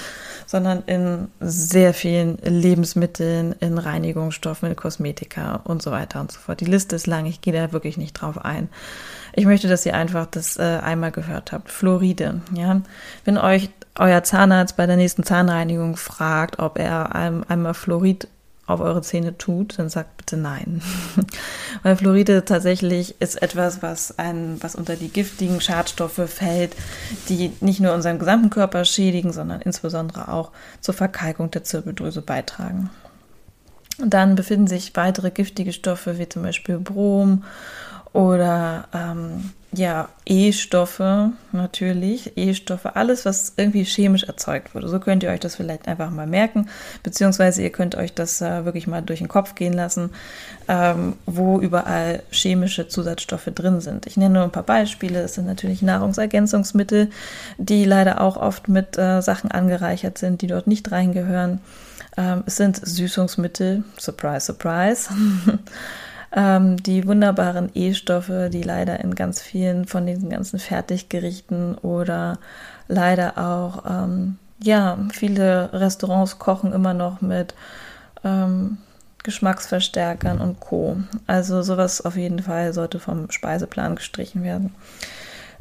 sondern 0.46 0.84
in 0.86 1.30
sehr 1.40 1.96
vielen 1.96 2.38
Lebensmitteln, 2.38 3.56
in 3.60 3.80
Reinigungsstoffen, 3.80 4.70
in 4.70 4.76
Kosmetika 4.76 5.62
und 5.64 5.82
so 5.82 5.90
weiter 5.90 6.20
und 6.20 6.32
so 6.32 6.40
fort. 6.40 6.60
Die 6.60 6.66
Liste 6.66 6.96
ist 6.96 7.08
lang, 7.08 7.26
ich 7.26 7.42
gehe 7.42 7.54
da 7.54 7.74
wirklich 7.74 7.98
nicht 7.98 8.14
drauf 8.14 8.46
ein. 8.46 8.70
Ich 9.34 9.46
möchte, 9.46 9.68
dass 9.68 9.86
ihr 9.86 9.96
einfach 9.96 10.28
das 10.28 10.58
äh, 10.58 10.80
einmal 10.84 11.12
gehört 11.12 11.52
habt. 11.52 11.72
Fluoride, 11.72 12.42
ja. 12.54 12.82
Wenn 13.26 13.40
euch 13.40 13.72
euer 13.96 14.24
Zahnarzt 14.24 14.78
bei 14.78 14.86
der 14.86 14.98
nächsten 14.98 15.24
Zahnreinigung 15.24 15.98
fragt, 15.98 16.60
ob 16.60 16.78
er 16.78 17.16
einmal 17.16 17.74
Fluorid 17.74 18.28
auf 18.68 18.82
eure 18.82 19.02
Zähne 19.02 19.38
tut, 19.38 19.80
dann 19.80 19.90
sagt 19.90 20.18
bitte 20.18 20.36
nein. 20.36 20.82
Weil 21.84 21.96
Fluoride 21.96 22.44
tatsächlich 22.44 23.20
ist 23.22 23.42
etwas, 23.42 23.82
was, 23.82 24.20
ein, 24.20 24.58
was 24.62 24.76
unter 24.76 24.98
die 24.98 25.08
giftigen 25.08 25.62
Schadstoffe 25.62 26.22
fällt, 26.30 26.76
die 27.30 27.54
nicht 27.62 27.80
nur 27.80 27.94
unseren 27.94 28.20
gesamten 28.20 28.50
Körper 28.50 28.84
schädigen, 28.84 29.32
sondern 29.32 29.62
insbesondere 29.62 30.28
auch 30.28 30.52
zur 30.82 30.94
Verkalkung 30.94 31.50
der 31.50 31.64
Zirbeldrüse 31.64 32.22
beitragen. 32.22 32.90
Und 34.00 34.14
dann 34.14 34.36
befinden 34.36 34.68
sich 34.68 34.96
weitere 34.96 35.32
giftige 35.32 35.74
Stoffe 35.74 36.20
wie 36.20 36.30
zum 36.30 36.44
Beispiel 36.44 36.78
Brom 36.78 37.44
oder 38.18 38.88
ähm, 38.96 39.52
ja, 39.72 40.10
E-Stoffe 40.26 41.34
natürlich, 41.52 42.36
E-Stoffe, 42.36 42.96
alles, 42.96 43.26
was 43.26 43.54
irgendwie 43.58 43.84
chemisch 43.84 44.24
erzeugt 44.24 44.74
wurde. 44.74 44.88
So 44.88 45.00
könnt 45.00 45.22
ihr 45.22 45.30
euch 45.30 45.40
das 45.40 45.58
vielleicht 45.58 45.88
einfach 45.88 46.10
mal 46.10 46.26
merken, 46.26 46.68
beziehungsweise 47.04 47.62
ihr 47.62 47.70
könnt 47.70 47.94
euch 47.94 48.16
das 48.16 48.42
äh, 48.42 48.66
wirklich 48.66 48.88
mal 48.88 49.04
durch 49.04 49.20
den 49.20 49.28
Kopf 49.28 49.54
gehen 49.54 49.74
lassen, 49.74 50.10
ähm, 50.68 51.14
wo 51.28 51.60
überall 51.60 52.24
chemische 52.32 52.88
Zusatzstoffe 52.88 53.52
drin 53.54 53.82
sind. 53.82 54.08
Ich 54.08 54.18
nenne 54.18 54.34
nur 54.34 54.44
ein 54.44 54.52
paar 54.52 54.64
Beispiele. 54.64 55.20
Es 55.20 55.36
sind 55.36 55.46
natürlich 55.46 55.84
Nahrungsergänzungsmittel, 55.84 57.12
die 57.60 57.86
leider 57.86 58.20
auch 58.20 58.38
oft 58.38 58.68
mit 58.68 58.98
äh, 58.98 59.22
Sachen 59.22 59.52
angereichert 59.52 60.18
sind, 60.18 60.42
die 60.42 60.48
dort 60.48 60.66
nicht 60.66 60.92
reingehören. 60.92 61.62
Ähm, 62.18 62.42
es 62.48 62.56
sind 62.56 62.78
Süßungsmittel, 62.84 63.84
surprise, 64.00 64.48
surprise. 64.48 65.12
ähm, 66.38 66.78
die 66.84 67.08
wunderbaren 67.08 67.72
E-Stoffe, 67.74 68.52
die 68.54 68.62
leider 68.62 69.00
in 69.00 69.16
ganz 69.16 69.42
vielen 69.42 69.88
von 69.88 70.06
diesen 70.06 70.30
ganzen 70.30 70.60
Fertiggerichten 70.60 71.76
oder 71.80 72.38
leider 72.88 73.40
auch, 73.40 73.84
ähm, 73.90 74.38
ja, 74.62 75.00
viele 75.12 75.74
Restaurants 75.74 76.38
kochen 76.38 76.74
immer 76.74 76.94
noch 76.94 77.22
mit 77.22 77.56
ähm, 78.24 78.78
Geschmacksverstärkern 79.24 80.40
und 80.40 80.60
Co. 80.60 80.98
Also 81.26 81.64
sowas 81.64 82.06
auf 82.06 82.16
jeden 82.16 82.40
Fall 82.44 82.72
sollte 82.72 83.00
vom 83.00 83.32
Speiseplan 83.32 83.96
gestrichen 83.96 84.44
werden. 84.44 84.76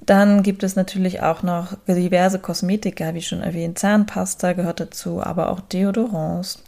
Dann 0.07 0.45
gibt 0.45 0.63
es 0.63 0.77
natürlich 0.77 1.21
auch 1.21 1.43
noch 1.43 1.77
diverse 1.89 2.39
Kosmetika, 2.39 3.13
wie 3.15 3.23
schon 3.23 3.43
erwähnt. 3.43 3.79
Zahnpasta 3.81 4.53
gehört 4.53 4.79
dazu, 4.79 5.21
aber 5.21 5.51
auch 5.51 5.59
Deodorants. 5.59 6.63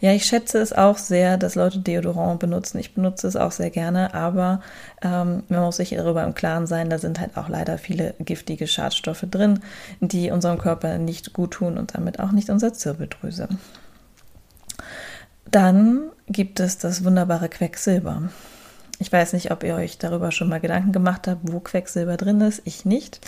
Ja, 0.00 0.12
ich 0.12 0.24
schätze 0.24 0.58
es 0.58 0.72
auch 0.72 0.96
sehr, 0.96 1.36
dass 1.36 1.56
Leute 1.56 1.80
Deodorant 1.80 2.38
benutzen. 2.38 2.78
Ich 2.78 2.94
benutze 2.94 3.26
es 3.26 3.34
auch 3.34 3.50
sehr 3.50 3.70
gerne, 3.70 4.14
aber 4.14 4.60
ähm, 5.02 5.42
man 5.48 5.62
muss 5.62 5.78
sich 5.78 5.90
darüber 5.90 6.22
im 6.22 6.34
Klaren 6.34 6.68
sein, 6.68 6.88
da 6.88 6.98
sind 6.98 7.18
halt 7.18 7.36
auch 7.36 7.48
leider 7.48 7.78
viele 7.78 8.14
giftige 8.20 8.68
Schadstoffe 8.68 9.26
drin, 9.28 9.58
die 10.00 10.30
unserem 10.30 10.58
Körper 10.58 10.98
nicht 10.98 11.32
gut 11.32 11.50
tun 11.50 11.78
und 11.78 11.96
damit 11.96 12.20
auch 12.20 12.30
nicht 12.30 12.48
unserer 12.48 12.74
Zirbeldrüse. 12.74 13.48
Dann 15.50 16.10
gibt 16.28 16.60
es 16.60 16.78
das 16.78 17.04
wunderbare 17.04 17.48
Quecksilber. 17.48 18.30
Ich 19.00 19.12
weiß 19.12 19.32
nicht, 19.32 19.50
ob 19.50 19.64
ihr 19.64 19.74
euch 19.74 19.98
darüber 19.98 20.30
schon 20.30 20.48
mal 20.48 20.60
Gedanken 20.60 20.92
gemacht 20.92 21.26
habt, 21.26 21.40
wo 21.42 21.60
Quecksilber 21.60 22.16
drin 22.16 22.40
ist. 22.40 22.62
Ich 22.64 22.84
nicht. 22.84 23.20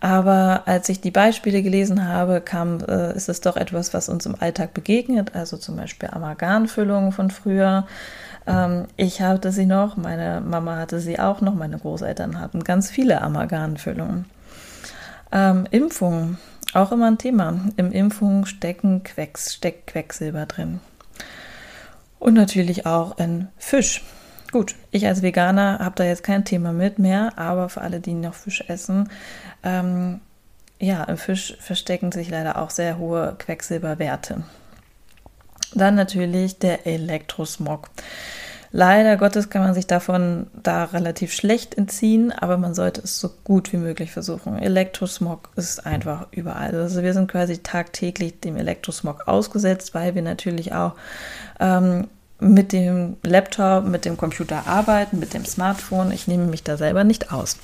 Aber 0.00 0.62
als 0.66 0.88
ich 0.88 1.00
die 1.00 1.10
Beispiele 1.10 1.62
gelesen 1.62 2.06
habe, 2.06 2.40
kam, 2.40 2.80
äh, 2.80 3.14
ist 3.14 3.28
es 3.28 3.40
doch 3.40 3.56
etwas, 3.56 3.94
was 3.94 4.08
uns 4.08 4.26
im 4.26 4.34
Alltag 4.40 4.74
begegnet. 4.74 5.34
Also 5.34 5.56
zum 5.56 5.76
Beispiel 5.76 6.10
Amalgamfüllungen 6.10 7.12
von 7.12 7.30
früher. 7.30 7.86
Ähm, 8.46 8.86
ich 8.96 9.22
hatte 9.22 9.52
sie 9.52 9.66
noch, 9.66 9.96
meine 9.96 10.40
Mama 10.40 10.76
hatte 10.76 11.00
sie 11.00 11.18
auch 11.18 11.40
noch, 11.40 11.54
meine 11.54 11.78
Großeltern 11.78 12.40
hatten 12.40 12.64
ganz 12.64 12.90
viele 12.90 13.22
Amalgamfüllungen. 13.22 14.26
Ähm, 15.32 15.66
Impfungen, 15.70 16.38
auch 16.74 16.90
immer 16.90 17.06
ein 17.06 17.18
Thema. 17.18 17.60
Im 17.76 17.92
Impfungen 17.92 18.44
stecken 18.46 19.04
Quecks, 19.04 19.54
steckt 19.54 19.86
Quecksilber 19.86 20.46
drin. 20.46 20.80
Und 22.18 22.34
natürlich 22.34 22.86
auch 22.86 23.18
in 23.18 23.48
Fisch. 23.56 24.02
Gut, 24.52 24.74
ich 24.90 25.06
als 25.06 25.22
Veganer 25.22 25.78
habe 25.78 25.94
da 25.94 26.04
jetzt 26.04 26.24
kein 26.24 26.44
Thema 26.44 26.72
mit 26.72 26.98
mehr, 26.98 27.38
aber 27.38 27.68
für 27.68 27.82
alle, 27.82 28.00
die 28.00 28.14
noch 28.14 28.34
Fisch 28.34 28.64
essen, 28.66 29.08
ähm, 29.62 30.20
ja, 30.80 31.04
im 31.04 31.18
Fisch 31.18 31.56
verstecken 31.60 32.10
sich 32.10 32.30
leider 32.30 32.60
auch 32.60 32.70
sehr 32.70 32.98
hohe 32.98 33.36
Quecksilberwerte. 33.38 34.42
Dann 35.74 35.94
natürlich 35.94 36.58
der 36.58 36.86
Elektrosmog. 36.86 37.90
Leider 38.72 39.16
Gottes 39.16 39.50
kann 39.50 39.62
man 39.62 39.74
sich 39.74 39.86
davon 39.86 40.46
da 40.62 40.84
relativ 40.84 41.32
schlecht 41.32 41.76
entziehen, 41.76 42.32
aber 42.32 42.56
man 42.56 42.72
sollte 42.72 43.02
es 43.02 43.18
so 43.18 43.30
gut 43.42 43.72
wie 43.72 43.76
möglich 43.76 44.12
versuchen. 44.12 44.58
Elektrosmog 44.58 45.50
ist 45.56 45.84
einfach 45.84 46.28
überall. 46.30 46.74
Also 46.74 47.02
wir 47.02 47.12
sind 47.12 47.30
quasi 47.30 47.58
tagtäglich 47.58 48.40
dem 48.40 48.56
Elektrosmog 48.56 49.26
ausgesetzt, 49.26 49.92
weil 49.94 50.14
wir 50.14 50.22
natürlich 50.22 50.72
auch 50.72 50.94
ähm, 51.58 52.06
mit 52.40 52.72
dem 52.72 53.16
Laptop, 53.22 53.84
mit 53.84 54.04
dem 54.04 54.16
Computer 54.16 54.66
arbeiten, 54.66 55.18
mit 55.18 55.34
dem 55.34 55.44
Smartphone. 55.44 56.12
Ich 56.12 56.26
nehme 56.26 56.46
mich 56.46 56.62
da 56.62 56.76
selber 56.76 57.04
nicht 57.04 57.32
aus. 57.32 57.56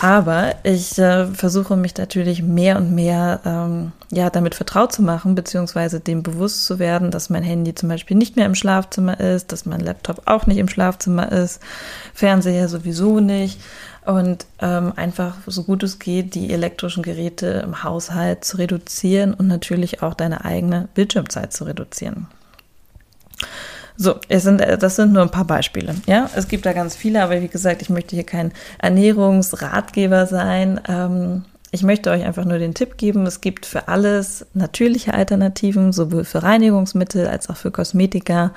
Aber 0.00 0.54
ich 0.62 0.98
äh, 0.98 1.26
versuche 1.26 1.76
mich 1.76 1.96
natürlich 1.96 2.42
mehr 2.42 2.76
und 2.76 2.94
mehr 2.94 3.40
ähm, 3.44 3.92
ja, 4.12 4.30
damit 4.30 4.54
vertraut 4.54 4.92
zu 4.92 5.02
machen, 5.02 5.34
beziehungsweise 5.34 6.00
dem 6.00 6.22
bewusst 6.22 6.66
zu 6.66 6.78
werden, 6.78 7.10
dass 7.10 7.30
mein 7.30 7.42
Handy 7.42 7.74
zum 7.74 7.88
Beispiel 7.88 8.16
nicht 8.16 8.36
mehr 8.36 8.46
im 8.46 8.54
Schlafzimmer 8.54 9.18
ist, 9.18 9.52
dass 9.52 9.66
mein 9.66 9.80
Laptop 9.80 10.22
auch 10.26 10.46
nicht 10.46 10.58
im 10.58 10.68
Schlafzimmer 10.68 11.32
ist, 11.32 11.60
Fernseher 12.12 12.68
sowieso 12.68 13.20
nicht. 13.20 13.60
Und 14.04 14.44
ähm, 14.60 14.92
einfach 14.96 15.36
so 15.46 15.64
gut 15.64 15.82
es 15.82 15.98
geht, 15.98 16.34
die 16.34 16.52
elektrischen 16.52 17.02
Geräte 17.02 17.62
im 17.64 17.82
Haushalt 17.82 18.44
zu 18.44 18.58
reduzieren 18.58 19.32
und 19.32 19.48
natürlich 19.48 20.02
auch 20.02 20.12
deine 20.12 20.44
eigene 20.44 20.88
Bildschirmzeit 20.94 21.54
zu 21.54 21.64
reduzieren. 21.64 22.26
So, 23.96 24.16
es 24.28 24.42
sind, 24.42 24.60
äh, 24.60 24.76
das 24.76 24.96
sind 24.96 25.12
nur 25.12 25.22
ein 25.22 25.30
paar 25.30 25.44
Beispiele. 25.44 25.94
Ja, 26.06 26.28
es 26.34 26.48
gibt 26.48 26.66
da 26.66 26.72
ganz 26.72 26.96
viele, 26.96 27.22
aber 27.22 27.40
wie 27.40 27.48
gesagt, 27.48 27.82
ich 27.82 27.90
möchte 27.90 28.16
hier 28.16 28.24
kein 28.24 28.52
Ernährungsratgeber 28.78 30.26
sein. 30.26 30.80
Ähm, 30.88 31.44
ich 31.70 31.82
möchte 31.82 32.10
euch 32.10 32.24
einfach 32.24 32.44
nur 32.44 32.58
den 32.58 32.74
Tipp 32.74 32.98
geben, 32.98 33.26
es 33.26 33.40
gibt 33.40 33.66
für 33.66 33.88
alles 33.88 34.46
natürliche 34.54 35.14
Alternativen, 35.14 35.92
sowohl 35.92 36.24
für 36.24 36.42
Reinigungsmittel 36.42 37.26
als 37.26 37.50
auch 37.50 37.56
für 37.56 37.72
Kosmetika. 37.72 38.52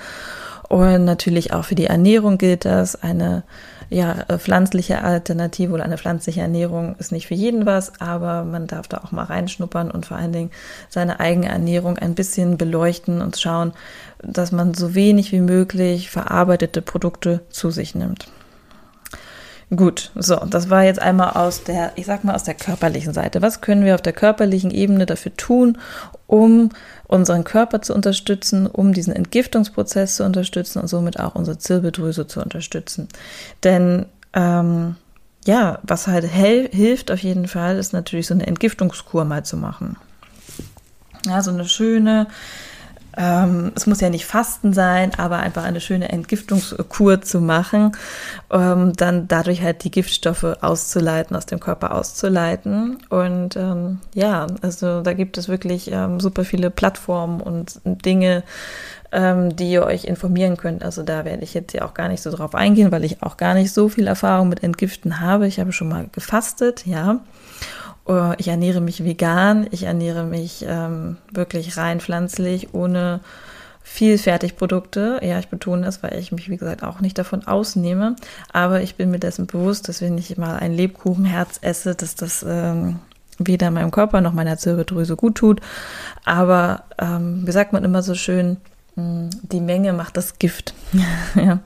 Und 0.69 1.05
natürlich 1.05 1.53
auch 1.53 1.65
für 1.65 1.75
die 1.75 1.85
Ernährung 1.85 2.37
gilt 2.37 2.65
das. 2.65 3.01
Eine 3.01 3.43
ja, 3.89 4.25
äh, 4.27 4.37
pflanzliche 4.37 5.01
Alternative 5.01 5.73
oder 5.73 5.83
eine 5.83 5.97
pflanzliche 5.97 6.41
Ernährung 6.41 6.95
ist 6.99 7.11
nicht 7.11 7.27
für 7.27 7.33
jeden 7.33 7.65
was, 7.65 7.99
aber 8.01 8.43
man 8.43 8.67
darf 8.67 8.87
da 8.87 8.97
auch 8.97 9.11
mal 9.11 9.23
reinschnuppern 9.23 9.91
und 9.91 10.05
vor 10.05 10.17
allen 10.17 10.33
Dingen 10.33 10.51
seine 10.89 11.19
eigene 11.19 11.47
Ernährung 11.47 11.97
ein 11.97 12.15
bisschen 12.15 12.57
beleuchten 12.57 13.21
und 13.21 13.37
schauen, 13.37 13.73
dass 14.21 14.51
man 14.51 14.73
so 14.73 14.95
wenig 14.95 15.31
wie 15.31 15.41
möglich 15.41 16.09
verarbeitete 16.09 16.81
Produkte 16.81 17.41
zu 17.49 17.71
sich 17.71 17.95
nimmt. 17.95 18.27
Gut, 19.75 20.11
so, 20.15 20.37
das 20.49 20.69
war 20.69 20.83
jetzt 20.83 21.01
einmal 21.01 21.31
aus 21.31 21.63
der, 21.63 21.91
ich 21.95 22.05
sag 22.05 22.23
mal, 22.23 22.35
aus 22.35 22.43
der 22.43 22.53
körperlichen 22.53 23.13
Seite. 23.13 23.41
Was 23.41 23.59
können 23.59 23.83
wir 23.83 23.95
auf 23.95 24.01
der 24.01 24.13
körperlichen 24.13 24.71
Ebene 24.71 25.05
dafür 25.05 25.35
tun, 25.35 25.77
um 26.25 26.69
unseren 27.07 27.43
Körper 27.43 27.81
zu 27.81 27.93
unterstützen, 27.93 28.67
um 28.67 28.93
diesen 28.93 29.13
Entgiftungsprozess 29.13 30.15
zu 30.15 30.23
unterstützen 30.23 30.79
und 30.79 30.87
somit 30.87 31.19
auch 31.19 31.35
unsere 31.35 31.57
Zirbeldrüse 31.57 32.27
zu 32.27 32.41
unterstützen? 32.41 33.09
Denn 33.65 34.05
ähm, 34.33 34.95
ja, 35.45 35.79
was 35.83 36.07
halt 36.07 36.25
hilft 36.25 37.11
auf 37.11 37.19
jeden 37.19 37.47
Fall, 37.49 37.77
ist 37.77 37.91
natürlich 37.91 38.27
so 38.27 38.33
eine 38.33 38.47
Entgiftungskur 38.47 39.25
mal 39.25 39.43
zu 39.43 39.57
machen. 39.57 39.97
Ja, 41.25 41.41
so 41.41 41.51
eine 41.51 41.65
schöne, 41.65 42.27
ähm, 43.17 43.71
es 43.75 43.87
muss 43.87 43.99
ja 43.99 44.09
nicht 44.09 44.25
Fasten 44.25 44.73
sein, 44.73 45.11
aber 45.17 45.39
einfach 45.39 45.63
eine 45.63 45.81
schöne 45.81 46.09
Entgiftungskur 46.09 47.21
zu 47.21 47.41
machen, 47.41 47.93
ähm, 48.51 48.93
dann 48.95 49.27
dadurch 49.27 49.63
halt 49.63 49.83
die 49.83 49.91
Giftstoffe 49.91 50.43
auszuleiten, 50.61 51.35
aus 51.35 51.47
dem 51.47 51.59
Körper 51.59 51.95
auszuleiten. 51.95 52.99
Und 53.09 53.55
ähm, 53.55 53.99
ja, 54.13 54.45
also 54.61 55.01
da 55.01 55.13
gibt 55.13 55.39
es 55.39 55.49
wirklich 55.49 55.91
ähm, 55.91 56.19
super 56.19 56.45
viele 56.45 56.69
Plattformen 56.69 57.41
und 57.41 57.81
Dinge, 57.83 58.43
ähm, 59.11 59.55
die 59.55 59.71
ihr 59.71 59.83
euch 59.83 60.05
informieren 60.05 60.55
könnt. 60.55 60.83
Also 60.83 61.01
da 61.01 61.25
werde 61.25 61.43
ich 61.43 61.55
jetzt 61.55 61.73
ja 61.73 61.85
auch 61.85 61.95
gar 61.95 62.09
nicht 62.09 62.21
so 62.21 62.29
drauf 62.29 62.53
eingehen, 62.53 62.91
weil 62.91 63.03
ich 63.03 63.23
auch 63.23 63.37
gar 63.37 63.55
nicht 63.55 63.73
so 63.73 63.89
viel 63.89 64.05
Erfahrung 64.05 64.49
mit 64.49 64.61
Entgiften 64.63 65.19
habe. 65.19 65.47
Ich 65.47 65.59
habe 65.59 65.71
schon 65.71 65.89
mal 65.89 66.07
gefastet, 66.11 66.85
ja. 66.85 67.19
Oh, 68.09 68.31
ich 68.37 68.47
ernähre 68.47 68.79
mich 68.79 69.03
vegan, 69.03 69.67
ich 69.71 69.83
ernähre 69.83 70.23
mich 70.23 70.65
ähm, 70.65 71.17
wirklich 71.29 71.75
rein 71.75 71.99
pflanzlich, 71.99 72.73
ohne 72.73 73.19
viel 73.83 74.17
Fertigprodukte. 74.17 75.19
Ja, 75.21 75.39
ich 75.39 75.49
betone 75.49 75.83
das, 75.85 76.03
weil 76.03 76.17
ich 76.17 76.31
mich, 76.31 76.49
wie 76.49 76.55
gesagt, 76.55 76.83
auch 76.83 77.01
nicht 77.01 77.17
davon 77.17 77.45
ausnehme. 77.45 78.15
Aber 78.53 78.81
ich 78.81 78.95
bin 78.95 79.11
mir 79.11 79.19
dessen 79.19 79.45
bewusst, 79.45 79.89
dass 79.89 80.01
wenn 80.01 80.17
ich 80.17 80.37
mal 80.37 80.57
ein 80.57 80.73
Lebkuchenherz 80.73 81.59
esse, 81.61 81.95
dass 81.95 82.15
das 82.15 82.45
ähm, 82.47 82.99
weder 83.39 83.71
meinem 83.71 83.91
Körper 83.91 84.21
noch 84.21 84.33
meiner 84.33 84.57
Zirbeldrüse 84.57 85.17
gut 85.17 85.35
tut. 85.35 85.61
Aber 86.23 86.83
ähm, 86.99 87.41
wie 87.45 87.51
sagt 87.51 87.73
man 87.73 87.83
immer 87.83 88.03
so 88.03 88.13
schön, 88.15 88.57
die 88.97 89.61
Menge 89.61 89.93
macht 89.93 90.17
das 90.17 90.39
Gift. 90.39 90.73
ja. 91.35 91.59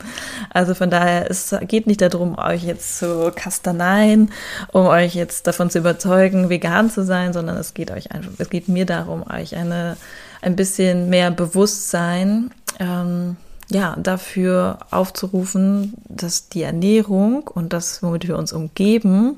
Also 0.50 0.76
von 0.76 0.90
daher, 0.90 1.32
es 1.32 1.56
geht 1.62 1.88
nicht 1.88 2.02
darum, 2.02 2.38
euch 2.38 2.64
jetzt 2.64 3.00
zu 3.00 3.32
kastaneien, 3.34 4.32
um 4.74 4.86
euch 4.86 5.16
jetzt 5.16 5.48
davon 5.48 5.70
zu 5.70 5.80
überzeugen, 5.80 6.50
vegan 6.50 6.90
zu 6.90 7.06
sein, 7.06 7.32
sondern 7.32 7.56
es 7.56 7.74
geht 7.74 7.90
euch 7.90 8.12
einfach, 8.12 8.32
es 8.38 8.50
geht 8.50 8.68
mir 8.68 8.86
darum, 8.86 9.24
euch 9.32 9.56
eine, 9.56 9.96
ein 10.42 10.58
bisschen 10.58 11.10
mehr 11.10 11.32
Bewusstsein, 11.32 12.52
ähm, 12.80 13.38
ja, 13.70 13.96
dafür 13.98 14.80
aufzurufen, 14.92 15.94
dass 16.10 16.50
die 16.50 16.64
Ernährung 16.64 17.48
und 17.48 17.72
das, 17.72 18.04
womit 18.04 18.28
wir 18.28 18.38
uns 18.38 18.52
umgeben, 18.52 19.38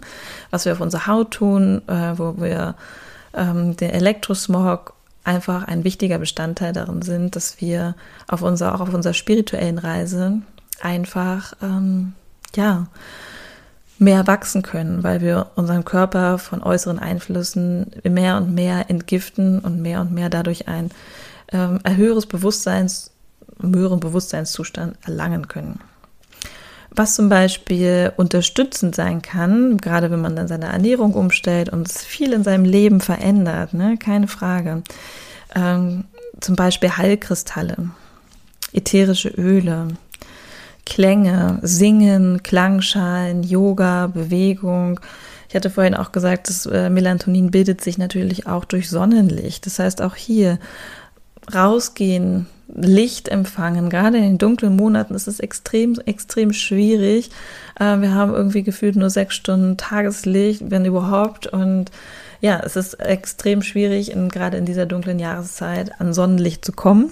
was 0.50 0.66
wir 0.66 0.74
auf 0.74 0.82
unsere 0.82 1.06
Haut 1.06 1.30
tun, 1.30 1.84
äh, 1.88 2.18
wo 2.18 2.42
wir 2.42 2.74
ähm, 3.36 3.78
den 3.78 3.92
Elektrosmog 3.92 4.93
einfach 5.24 5.64
ein 5.64 5.84
wichtiger 5.84 6.20
Bestandteil 6.20 6.74
darin 6.74 7.02
sind, 7.02 7.36
dass 7.36 7.62
wir 7.62 7.96
auf 8.28 8.42
unserer, 8.42 8.76
auch 8.76 8.82
auf 8.82 8.94
unserer 8.94 9.14
spirituellen 9.14 9.78
Reise 9.78 10.42
einfach, 10.82 11.54
ähm, 11.62 12.14
ja, 12.56 12.88
mehr 14.00 14.28
wachsen 14.28 14.64
können, 14.64 15.04
weil 15.04 15.22
wir 15.22 15.52
unseren 15.56 15.86
Körper 15.86 16.38
von 16.38 16.62
äußeren 16.62 17.00
Einflüssen 17.00 17.92
mehr 18.04 18.38
und 18.38 18.54
mehr 18.54 18.90
entgiften 18.90 19.60
und 19.60 19.82
mehr 19.82 20.02
und 20.02 20.12
mehr 20.12 20.30
dadurch 20.30 20.68
ein 20.68 20.90
ähm, 21.52 21.80
höheres 21.88 22.26
Bewusstseins, 22.26 23.12
höheren 23.62 24.00
Bewusstseinszustand 24.00 24.98
erlangen 25.06 25.48
können. 25.48 25.80
Was 26.96 27.16
zum 27.16 27.28
Beispiel 27.28 28.14
unterstützend 28.18 28.94
sein 28.96 29.22
kann, 29.24 29.78
gerade 29.78 30.12
wenn 30.12 30.22
man 30.22 30.36
dann 30.36 30.48
seine 30.48 30.68
Ernährung 30.68 31.14
umstellt 31.14 31.70
und 31.70 31.88
es 31.88 32.04
viel 32.04 32.34
in 32.34 32.44
seinem 32.44 32.66
Leben 32.66 33.02
verändert, 33.02 33.74
ne? 33.74 33.98
keine 33.98 34.28
Frage. 34.28 34.84
Ähm, 35.56 36.06
zum 36.40 36.56
Beispiel 36.56 36.96
Heilkristalle, 36.96 37.90
ätherische 38.74 39.30
Öle, 39.30 39.88
Klänge, 40.86 41.60
Singen, 41.62 42.44
Klangschalen, 42.44 43.44
Yoga, 43.44 44.08
Bewegung. 44.08 45.00
Ich 45.50 45.56
hatte 45.56 45.70
vorhin 45.70 45.96
auch 45.96 46.12
gesagt, 46.12 46.50
das 46.50 46.66
äh, 46.66 46.90
Melatonin 46.90 47.52
bildet 47.52 47.82
sich 47.82 47.98
natürlich 47.98 48.46
auch 48.46 48.66
durch 48.66 48.90
Sonnenlicht. 48.90 49.66
Das 49.66 49.80
heißt 49.80 50.02
auch 50.02 50.16
hier 50.16 50.60
rausgehen, 51.54 52.48
Licht 52.76 53.30
empfangen. 53.30 53.90
Gerade 53.90 54.18
in 54.18 54.24
den 54.24 54.38
dunklen 54.38 54.76
Monaten 54.76 55.16
ist 55.16 55.28
es 55.28 55.40
extrem, 55.40 56.00
extrem 56.06 56.54
schwierig. 56.54 57.30
Äh, 57.80 58.00
wir 58.00 58.14
haben 58.14 58.34
irgendwie 58.34 58.64
gefühlt 58.64 58.96
nur 58.96 59.10
sechs 59.10 59.36
Stunden 59.36 59.78
Tageslicht, 59.78 60.72
wenn 60.72 60.86
überhaupt. 60.86 61.48
Und 61.48 61.92
ja, 62.42 62.60
es 62.64 62.76
ist 62.76 62.96
extrem 62.96 63.62
schwierig, 63.62 64.14
gerade 64.30 64.58
in 64.58 64.66
dieser 64.66 64.86
dunklen 64.86 65.20
Jahreszeit 65.20 66.00
an 66.02 66.14
Sonnenlicht 66.14 66.66
zu 66.66 66.72
kommen. 66.72 67.12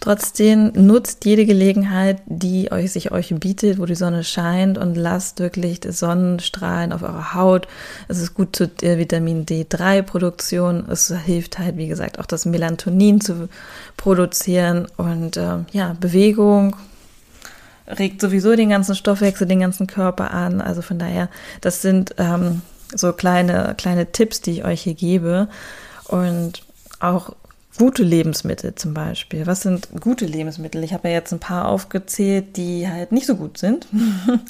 Trotzdem 0.00 0.72
nutzt 0.74 1.26
jede 1.26 1.44
Gelegenheit, 1.44 2.22
die 2.24 2.72
euch 2.72 2.90
sich 2.90 3.12
euch 3.12 3.34
bietet, 3.38 3.78
wo 3.78 3.84
die 3.84 3.94
Sonne 3.94 4.24
scheint 4.24 4.78
und 4.78 4.94
lasst 4.94 5.40
wirklich 5.40 5.80
Sonnenstrahlen 5.86 6.94
auf 6.94 7.02
eure 7.02 7.34
Haut. 7.34 7.68
Es 8.08 8.18
ist 8.18 8.32
gut 8.32 8.56
zur 8.56 8.70
Vitamin 8.80 9.44
D3-Produktion. 9.44 10.88
Es 10.88 11.12
hilft 11.26 11.58
halt, 11.58 11.76
wie 11.76 11.86
gesagt, 11.86 12.18
auch 12.18 12.24
das 12.24 12.46
Melatonin 12.46 13.20
zu 13.20 13.50
produzieren 13.98 14.88
und 14.96 15.36
äh, 15.36 15.58
ja, 15.72 15.94
Bewegung 16.00 16.76
regt 17.86 18.22
sowieso 18.22 18.56
den 18.56 18.70
ganzen 18.70 18.94
Stoffwechsel, 18.94 19.46
den 19.46 19.60
ganzen 19.60 19.86
Körper 19.86 20.30
an. 20.30 20.62
Also 20.62 20.80
von 20.80 20.98
daher, 20.98 21.28
das 21.60 21.82
sind 21.82 22.14
ähm, 22.16 22.62
so 22.94 23.12
kleine, 23.12 23.74
kleine 23.76 24.10
Tipps, 24.12 24.40
die 24.40 24.52
ich 24.52 24.64
euch 24.64 24.80
hier 24.80 24.94
gebe. 24.94 25.48
Und 26.06 26.62
auch 27.00 27.34
Gute 27.80 28.02
Lebensmittel 28.02 28.74
zum 28.74 28.92
Beispiel. 28.92 29.46
Was 29.46 29.62
sind 29.62 29.88
gute 30.02 30.26
Lebensmittel? 30.26 30.84
Ich 30.84 30.92
habe 30.92 31.08
ja 31.08 31.14
jetzt 31.14 31.32
ein 31.32 31.38
paar 31.38 31.66
aufgezählt, 31.66 32.58
die 32.58 32.86
halt 32.86 33.10
nicht 33.10 33.24
so 33.24 33.36
gut 33.36 33.56
sind. 33.56 33.86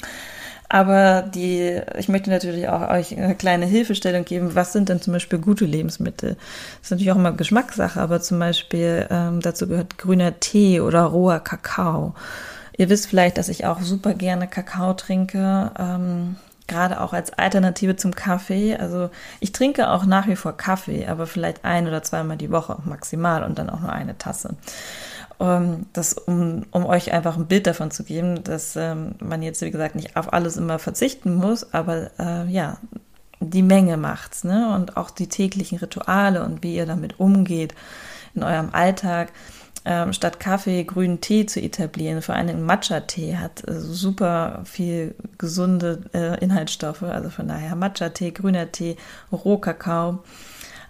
Aber 0.67 1.21
die, 1.21 1.79
ich 1.97 2.09
möchte 2.09 2.29
natürlich 2.29 2.67
auch 2.67 2.89
euch 2.89 3.17
eine 3.17 3.35
kleine 3.35 3.65
Hilfestellung 3.65 4.25
geben. 4.25 4.53
Was 4.53 4.73
sind 4.73 4.89
denn 4.89 4.99
zum 4.99 5.13
Beispiel 5.13 5.39
gute 5.39 5.63
Lebensmittel? 5.63 6.31
Das 6.35 6.87
ist 6.87 6.91
natürlich 6.91 7.13
auch 7.13 7.15
immer 7.15 7.31
Geschmackssache, 7.31 8.01
aber 8.01 8.19
zum 8.19 8.37
Beispiel 8.37 9.07
ähm, 9.09 9.39
dazu 9.39 9.65
gehört 9.65 9.97
grüner 9.97 10.41
Tee 10.41 10.81
oder 10.81 11.03
roher 11.03 11.39
Kakao. 11.39 12.15
Ihr 12.75 12.89
wisst 12.89 13.07
vielleicht, 13.07 13.37
dass 13.37 13.47
ich 13.47 13.65
auch 13.65 13.79
super 13.79 14.13
gerne 14.13 14.49
Kakao 14.49 14.93
trinke. 14.93 15.71
Ähm, 15.79 16.35
gerade 16.71 17.01
auch 17.01 17.13
als 17.13 17.33
Alternative 17.33 17.95
zum 17.97 18.15
Kaffee. 18.15 18.77
Also 18.77 19.09
ich 19.39 19.51
trinke 19.51 19.89
auch 19.89 20.05
nach 20.05 20.27
wie 20.27 20.35
vor 20.35 20.55
Kaffee, 20.55 21.05
aber 21.07 21.27
vielleicht 21.27 21.65
ein 21.65 21.87
oder 21.87 22.01
zweimal 22.01 22.37
die 22.37 22.51
Woche 22.51 22.77
maximal 22.85 23.43
und 23.43 23.59
dann 23.59 23.69
auch 23.69 23.81
nur 23.81 23.91
eine 23.91 24.17
Tasse. 24.17 24.55
Um, 25.37 25.87
das, 25.93 26.13
um, 26.13 26.67
um 26.69 26.85
euch 26.85 27.11
einfach 27.13 27.35
ein 27.35 27.47
Bild 27.47 27.65
davon 27.65 27.89
zu 27.89 28.03
geben, 28.03 28.43
dass 28.43 28.75
ähm, 28.75 29.15
man 29.19 29.41
jetzt, 29.41 29.61
wie 29.61 29.71
gesagt, 29.71 29.95
nicht 29.95 30.15
auf 30.15 30.31
alles 30.33 30.55
immer 30.55 30.77
verzichten 30.77 31.33
muss, 31.33 31.73
aber 31.73 32.11
äh, 32.19 32.45
ja, 32.47 32.77
die 33.39 33.63
Menge 33.63 33.97
macht's, 33.97 34.43
ne? 34.43 34.71
Und 34.75 34.97
auch 34.97 35.09
die 35.09 35.27
täglichen 35.27 35.79
Rituale 35.79 36.43
und 36.45 36.61
wie 36.61 36.75
ihr 36.75 36.85
damit 36.85 37.19
umgeht 37.19 37.73
in 38.35 38.43
eurem 38.43 38.69
Alltag 38.71 39.29
ähm, 39.85 40.13
statt 40.13 40.39
Kaffee 40.39 40.83
grünen 40.83 41.21
Tee 41.21 41.45
zu 41.45 41.59
etablieren. 41.59 42.21
Vor 42.21 42.35
allem 42.35 42.65
Matcha-Tee 42.65 43.37
hat 43.37 43.67
äh, 43.67 43.79
super 43.79 44.61
viel 44.63 45.15
gesunde 45.37 46.01
äh, 46.13 46.39
Inhaltsstoffe. 46.43 47.03
Also 47.03 47.29
von 47.29 47.47
daher 47.47 47.75
Matcha-Tee, 47.75 48.31
grüner 48.31 48.71
Tee, 48.71 48.97
Rohkakao. 49.31 50.23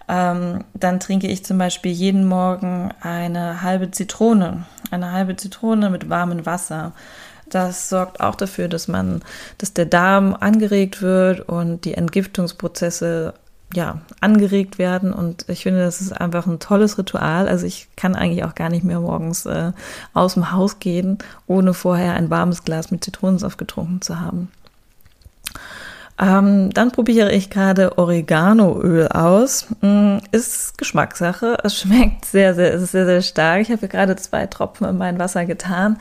Ähm, 0.08 0.64
dann 0.74 1.00
trinke 1.00 1.26
ich 1.28 1.44
zum 1.44 1.58
Beispiel 1.58 1.92
jeden 1.92 2.26
Morgen 2.26 2.92
eine 3.00 3.62
halbe 3.62 3.90
Zitrone. 3.90 4.66
Eine 4.90 5.12
halbe 5.12 5.36
Zitrone 5.36 5.88
mit 5.88 6.10
warmem 6.10 6.44
Wasser. 6.44 6.92
Das 7.48 7.88
sorgt 7.88 8.20
auch 8.20 8.34
dafür, 8.34 8.68
dass 8.68 8.88
man, 8.88 9.22
dass 9.58 9.74
der 9.74 9.86
Darm 9.86 10.34
angeregt 10.34 11.02
wird 11.02 11.40
und 11.40 11.84
die 11.84 11.94
Entgiftungsprozesse 11.94 13.34
ja, 13.74 14.00
angeregt 14.20 14.78
werden. 14.78 15.12
Und 15.12 15.48
ich 15.48 15.62
finde, 15.62 15.80
das 15.80 16.00
ist 16.00 16.12
einfach 16.12 16.46
ein 16.46 16.58
tolles 16.58 16.98
Ritual. 16.98 17.48
Also 17.48 17.66
ich 17.66 17.88
kann 17.96 18.14
eigentlich 18.14 18.44
auch 18.44 18.54
gar 18.54 18.68
nicht 18.68 18.84
mehr 18.84 19.00
morgens 19.00 19.46
äh, 19.46 19.72
aus 20.14 20.34
dem 20.34 20.52
Haus 20.52 20.78
gehen, 20.78 21.18
ohne 21.46 21.74
vorher 21.74 22.14
ein 22.14 22.30
warmes 22.30 22.64
Glas 22.64 22.90
mit 22.90 23.04
Zitronensaft 23.04 23.58
getrunken 23.58 24.02
zu 24.02 24.20
haben. 24.20 24.48
Ähm, 26.18 26.70
dann 26.70 26.92
probiere 26.92 27.32
ich 27.32 27.50
gerade 27.50 27.98
Oreganoöl 27.98 29.08
aus. 29.08 29.66
Mm, 29.80 30.18
ist 30.30 30.76
Geschmackssache. 30.78 31.56
Es 31.64 31.80
schmeckt 31.80 32.26
sehr, 32.26 32.54
sehr, 32.54 32.72
ist 32.72 32.92
sehr, 32.92 33.06
sehr 33.06 33.22
stark. 33.22 33.62
Ich 33.62 33.70
habe 33.70 33.88
gerade 33.88 34.14
zwei 34.16 34.46
Tropfen 34.46 34.86
in 34.86 34.98
mein 34.98 35.18
Wasser 35.18 35.46
getan. 35.46 35.98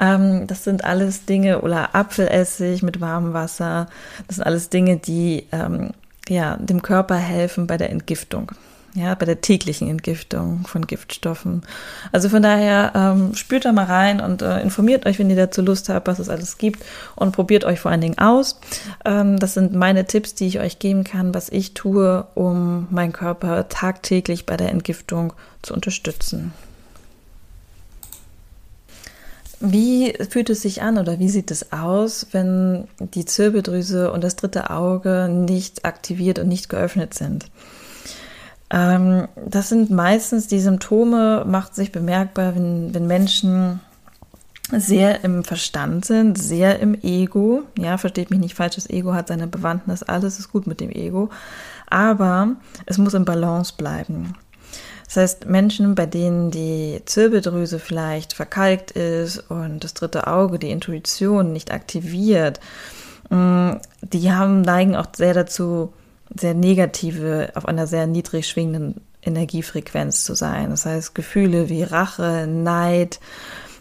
Ähm, 0.00 0.46
das 0.46 0.64
sind 0.64 0.84
alles 0.84 1.24
Dinge 1.24 1.62
oder 1.62 1.94
Apfelessig 1.94 2.82
mit 2.82 3.00
warmem 3.00 3.32
Wasser. 3.32 3.88
Das 4.26 4.36
sind 4.36 4.44
alles 4.44 4.68
Dinge, 4.68 4.98
die 4.98 5.46
ähm, 5.50 5.90
ja, 6.28 6.56
dem 6.56 6.82
Körper 6.82 7.16
helfen 7.16 7.66
bei 7.66 7.76
der 7.76 7.90
Entgiftung. 7.90 8.52
Ja, 8.94 9.14
bei 9.14 9.26
der 9.26 9.42
täglichen 9.42 9.88
Entgiftung 9.88 10.66
von 10.66 10.86
Giftstoffen. 10.86 11.62
Also 12.10 12.30
von 12.30 12.42
daher 12.42 12.92
ähm, 12.94 13.34
spürt 13.34 13.66
da 13.66 13.72
mal 13.72 13.84
rein 13.84 14.20
und 14.20 14.40
äh, 14.40 14.60
informiert 14.62 15.06
euch, 15.06 15.18
wenn 15.18 15.28
ihr 15.28 15.36
dazu 15.36 15.60
Lust 15.60 15.88
habt, 15.90 16.08
was 16.08 16.18
es 16.18 16.30
alles 16.30 16.56
gibt 16.56 16.84
und 17.14 17.32
probiert 17.32 17.64
euch 17.64 17.80
vor 17.80 17.90
allen 17.90 18.00
Dingen 18.00 18.18
aus. 18.18 18.58
Ähm, 19.04 19.38
das 19.38 19.54
sind 19.54 19.74
meine 19.74 20.06
Tipps, 20.06 20.34
die 20.34 20.46
ich 20.46 20.58
euch 20.58 20.78
geben 20.78 21.04
kann, 21.04 21.34
was 21.34 21.50
ich 21.50 21.74
tue, 21.74 22.26
um 22.34 22.88
meinen 22.90 23.12
Körper 23.12 23.68
tagtäglich 23.68 24.46
bei 24.46 24.56
der 24.56 24.70
Entgiftung 24.70 25.34
zu 25.62 25.74
unterstützen. 25.74 26.52
Wie 29.60 30.14
fühlt 30.30 30.50
es 30.50 30.62
sich 30.62 30.82
an 30.82 30.98
oder 30.98 31.18
wie 31.18 31.28
sieht 31.28 31.50
es 31.50 31.72
aus, 31.72 32.28
wenn 32.32 32.86
die 33.00 33.24
Zirbeldrüse 33.24 34.12
und 34.12 34.22
das 34.22 34.36
dritte 34.36 34.70
Auge 34.70 35.28
nicht 35.28 35.84
aktiviert 35.84 36.38
und 36.38 36.48
nicht 36.48 36.68
geöffnet 36.68 37.14
sind? 37.14 37.50
Ähm, 38.70 39.26
das 39.36 39.68
sind 39.68 39.90
meistens 39.90 40.46
die 40.46 40.60
Symptome, 40.60 41.44
macht 41.46 41.74
sich 41.74 41.90
bemerkbar, 41.90 42.54
wenn, 42.54 42.94
wenn 42.94 43.06
Menschen 43.06 43.80
sehr 44.70 45.24
im 45.24 45.44
Verstand 45.44 46.04
sind, 46.04 46.38
sehr 46.38 46.78
im 46.78 46.94
Ego. 47.02 47.62
Ja, 47.78 47.96
versteht 47.96 48.30
mich 48.30 48.38
nicht 48.38 48.54
falsch, 48.54 48.74
das 48.74 48.90
Ego 48.90 49.14
hat 49.14 49.28
seine 49.28 49.46
Bewandtnis, 49.46 50.02
alles 50.02 50.38
ist 50.38 50.52
gut 50.52 50.66
mit 50.66 50.80
dem 50.80 50.90
Ego. 50.90 51.30
Aber 51.88 52.56
es 52.84 52.98
muss 52.98 53.14
im 53.14 53.24
Balance 53.24 53.72
bleiben. 53.76 54.34
Das 55.08 55.16
heißt, 55.16 55.46
Menschen, 55.46 55.94
bei 55.94 56.04
denen 56.04 56.50
die 56.50 57.00
Zirbeldrüse 57.06 57.78
vielleicht 57.78 58.34
verkalkt 58.34 58.90
ist 58.90 59.38
und 59.50 59.82
das 59.82 59.94
dritte 59.94 60.26
Auge, 60.26 60.58
die 60.58 60.70
Intuition 60.70 61.52
nicht 61.52 61.72
aktiviert, 61.72 62.60
mm, 63.30 63.72
die 64.02 64.30
haben, 64.30 64.60
neigen 64.60 64.96
auch 64.96 65.06
sehr 65.16 65.32
dazu, 65.32 65.94
sehr 66.38 66.52
negative, 66.52 67.52
auf 67.54 67.66
einer 67.66 67.86
sehr 67.86 68.06
niedrig 68.06 68.46
schwingenden 68.46 69.00
Energiefrequenz 69.22 70.24
zu 70.24 70.34
sein. 70.34 70.70
Das 70.70 70.84
heißt, 70.84 71.14
Gefühle 71.14 71.70
wie 71.70 71.82
Rache, 71.84 72.46
Neid 72.46 73.18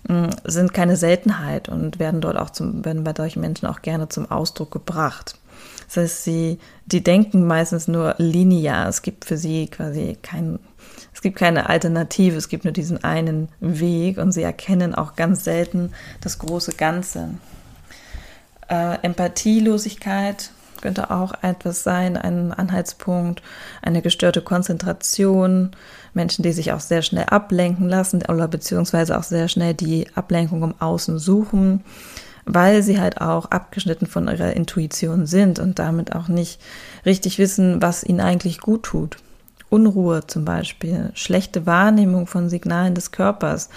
hm, 0.07 0.29
sind 0.45 0.73
keine 0.73 0.95
Seltenheit 0.95 1.67
und 1.67 1.99
werden 1.99 2.21
dort 2.21 2.37
auch 2.37 2.51
zum, 2.51 2.85
werden 2.85 3.03
bei 3.03 3.13
solchen 3.15 3.41
Menschen 3.41 3.67
auch 3.67 3.81
gerne 3.81 4.07
zum 4.07 4.31
Ausdruck 4.31 4.71
gebracht. 4.71 5.35
Das 5.87 5.97
heißt, 5.97 6.23
sie, 6.23 6.59
die 6.85 7.03
denken 7.03 7.47
meistens 7.47 7.87
nur 7.87 8.15
linear. 8.17 8.87
Es 8.87 9.01
gibt 9.01 9.25
für 9.25 9.37
sie 9.37 9.67
quasi 9.67 10.17
kein, 10.21 10.59
es 11.13 11.21
gibt 11.21 11.37
keine 11.37 11.69
Alternative, 11.69 12.37
es 12.37 12.49
gibt 12.49 12.63
nur 12.63 12.73
diesen 12.73 13.03
einen 13.03 13.49
Weg 13.59 14.17
und 14.17 14.31
sie 14.31 14.43
erkennen 14.43 14.93
auch 14.93 15.15
ganz 15.15 15.43
selten 15.43 15.91
das 16.21 16.37
große 16.39 16.73
Ganze. 16.73 17.29
Äh, 18.69 18.99
Empathielosigkeit 19.01 20.51
könnte 20.81 21.09
auch 21.09 21.33
etwas 21.41 21.83
sein, 21.83 22.17
ein 22.17 22.53
Anhaltspunkt, 22.53 23.41
eine 23.81 24.01
gestörte 24.01 24.41
Konzentration, 24.41 25.71
Menschen, 26.13 26.43
die 26.43 26.51
sich 26.51 26.71
auch 26.71 26.79
sehr 26.79 27.01
schnell 27.01 27.25
ablenken 27.25 27.89
lassen 27.89 28.23
oder 28.27 28.47
beziehungsweise 28.47 29.17
auch 29.17 29.23
sehr 29.23 29.47
schnell 29.47 29.73
die 29.73 30.07
Ablenkung 30.15 30.63
im 30.63 30.75
Außen 30.79 31.19
suchen, 31.19 31.83
weil 32.45 32.83
sie 32.83 32.99
halt 32.99 33.21
auch 33.21 33.45
abgeschnitten 33.45 34.07
von 34.07 34.27
ihrer 34.27 34.53
Intuition 34.53 35.25
sind 35.25 35.59
und 35.59 35.79
damit 35.79 36.15
auch 36.15 36.27
nicht 36.27 36.61
richtig 37.05 37.39
wissen, 37.39 37.81
was 37.81 38.03
ihnen 38.03 38.21
eigentlich 38.21 38.59
gut 38.59 38.83
tut. 38.83 39.17
Unruhe 39.69 40.25
zum 40.25 40.45
Beispiel, 40.45 41.11
schlechte 41.13 41.65
Wahrnehmung 41.65 42.27
von 42.27 42.49
Signalen 42.49 42.95
des 42.95 43.11
Körpers. 43.11 43.69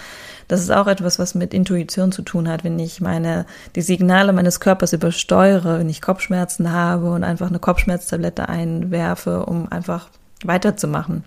Das 0.47 0.61
ist 0.61 0.71
auch 0.71 0.87
etwas, 0.87 1.19
was 1.19 1.35
mit 1.35 1.53
Intuition 1.53 2.11
zu 2.11 2.21
tun 2.21 2.47
hat, 2.47 2.63
wenn 2.63 2.79
ich 2.79 3.01
meine, 3.01 3.45
die 3.75 3.81
Signale 3.81 4.31
meines 4.33 4.59
Körpers 4.59 4.93
übersteuere, 4.93 5.79
wenn 5.79 5.89
ich 5.89 6.01
Kopfschmerzen 6.01 6.71
habe 6.71 7.11
und 7.11 7.23
einfach 7.23 7.49
eine 7.49 7.59
Kopfschmerztablette 7.59 8.47
einwerfe, 8.47 9.45
um 9.45 9.71
einfach 9.71 10.09
weiterzumachen. 10.43 11.23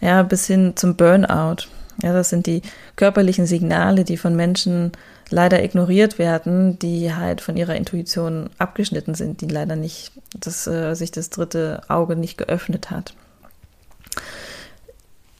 Ja, 0.00 0.22
bis 0.22 0.46
hin 0.46 0.72
zum 0.76 0.96
Burnout. 0.96 1.68
Ja, 2.02 2.12
das 2.12 2.30
sind 2.30 2.46
die 2.46 2.62
körperlichen 2.96 3.46
Signale, 3.46 4.04
die 4.04 4.16
von 4.16 4.34
Menschen 4.34 4.92
leider 5.30 5.62
ignoriert 5.62 6.18
werden, 6.18 6.78
die 6.78 7.14
halt 7.14 7.40
von 7.40 7.56
ihrer 7.56 7.76
Intuition 7.76 8.50
abgeschnitten 8.58 9.14
sind, 9.14 9.40
die 9.40 9.48
leider 9.48 9.76
nicht, 9.76 10.12
dass 10.38 10.66
äh, 10.66 10.94
sich 10.94 11.12
das 11.12 11.30
dritte 11.30 11.82
Auge 11.88 12.16
nicht 12.16 12.38
geöffnet 12.38 12.90
hat. 12.90 13.14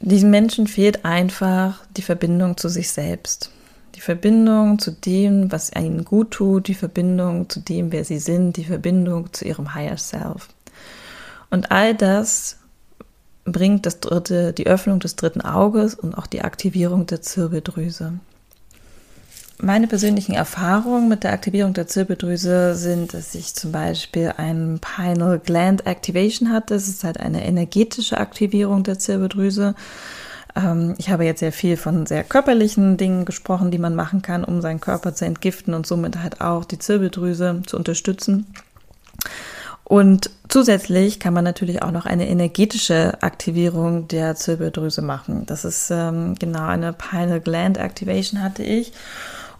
Diesen 0.00 0.30
Menschen 0.30 0.66
fehlt 0.66 1.04
einfach 1.04 1.82
die 1.96 2.02
Verbindung 2.02 2.56
zu 2.56 2.68
sich 2.68 2.90
selbst. 2.90 3.50
Die 3.94 4.00
Verbindung 4.00 4.78
zu 4.78 4.90
dem, 4.90 5.50
was 5.52 5.70
ihnen 5.74 6.04
gut 6.04 6.32
tut, 6.32 6.68
die 6.68 6.74
Verbindung 6.74 7.48
zu 7.48 7.60
dem, 7.60 7.92
wer 7.92 8.04
sie 8.04 8.18
sind, 8.18 8.56
die 8.56 8.64
Verbindung 8.64 9.32
zu 9.32 9.44
ihrem 9.44 9.74
Higher 9.74 9.96
Self. 9.96 10.48
Und 11.50 11.70
all 11.70 11.94
das 11.94 12.58
bringt 13.44 13.86
das 13.86 14.00
dritte, 14.00 14.52
die 14.52 14.66
Öffnung 14.66 15.00
des 15.00 15.16
dritten 15.16 15.40
Auges 15.40 15.94
und 15.94 16.18
auch 16.18 16.26
die 16.26 16.42
Aktivierung 16.42 17.06
der 17.06 17.22
Zirbeldrüse. 17.22 18.14
Meine 19.58 19.86
persönlichen 19.86 20.34
Erfahrungen 20.34 21.08
mit 21.08 21.22
der 21.22 21.32
Aktivierung 21.32 21.74
der 21.74 21.86
Zirbeldrüse 21.86 22.74
sind, 22.74 23.14
dass 23.14 23.34
ich 23.34 23.54
zum 23.54 23.70
Beispiel 23.70 24.34
ein 24.36 24.80
Pineal 24.80 25.38
Gland 25.38 25.86
Activation 25.86 26.52
hatte. 26.52 26.74
Das 26.74 26.88
ist 26.88 27.04
halt 27.04 27.20
eine 27.20 27.46
energetische 27.46 28.18
Aktivierung 28.18 28.82
der 28.82 28.98
Zirbeldrüse. 28.98 29.74
Ähm, 30.56 30.94
ich 30.98 31.08
habe 31.10 31.24
jetzt 31.24 31.40
sehr 31.40 31.52
viel 31.52 31.76
von 31.76 32.04
sehr 32.06 32.24
körperlichen 32.24 32.96
Dingen 32.96 33.24
gesprochen, 33.24 33.70
die 33.70 33.78
man 33.78 33.94
machen 33.94 34.22
kann, 34.22 34.44
um 34.44 34.60
seinen 34.60 34.80
Körper 34.80 35.14
zu 35.14 35.24
entgiften 35.24 35.72
und 35.72 35.86
somit 35.86 36.18
halt 36.18 36.40
auch 36.40 36.64
die 36.64 36.78
Zirbeldrüse 36.78 37.62
zu 37.64 37.76
unterstützen. 37.76 38.46
Und 39.84 40.30
zusätzlich 40.48 41.20
kann 41.20 41.34
man 41.34 41.44
natürlich 41.44 41.82
auch 41.82 41.90
noch 41.90 42.06
eine 42.06 42.28
energetische 42.28 43.22
Aktivierung 43.22 44.08
der 44.08 44.34
Zirbeldrüse 44.34 45.02
machen. 45.02 45.44
Das 45.46 45.64
ist 45.64 45.90
ähm, 45.90 46.34
genau 46.38 46.66
eine 46.66 46.92
Pineal 46.92 47.40
Gland 47.40 47.78
Activation 47.78 48.42
hatte 48.42 48.62
ich. 48.62 48.92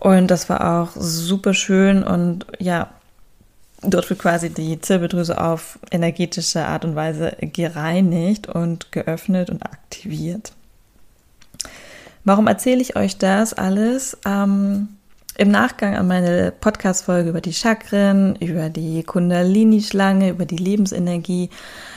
Und 0.05 0.31
das 0.31 0.51
war 0.51 0.83
auch 0.83 0.91
super 0.95 1.55
schön 1.55 2.03
und 2.03 2.45
ja, 2.59 2.91
dort 3.81 4.11
wird 4.11 4.21
quasi 4.21 4.51
die 4.51 4.79
Zirbeldrüse 4.79 5.41
auf 5.41 5.79
energetische 5.91 6.67
Art 6.67 6.85
und 6.85 6.95
Weise 6.95 7.35
gereinigt 7.41 8.47
und 8.47 8.93
geöffnet 8.93 9.49
und 9.49 9.63
aktiviert. 9.63 10.53
Warum 12.23 12.49
erzähle 12.49 12.83
ich 12.83 12.97
euch 12.97 13.17
das 13.17 13.55
alles? 13.55 14.19
Ähm, 14.27 14.89
Im 15.39 15.51
Nachgang 15.51 15.97
an 15.97 16.07
meine 16.07 16.53
Podcast-Folge 16.53 17.31
über 17.31 17.41
die 17.41 17.55
Chakren, 17.55 18.37
über 18.37 18.69
die 18.69 19.05
Kundalini-Schlange, 19.05 20.29
über 20.29 20.45
die 20.45 20.59
Lebensenergie 20.59 21.49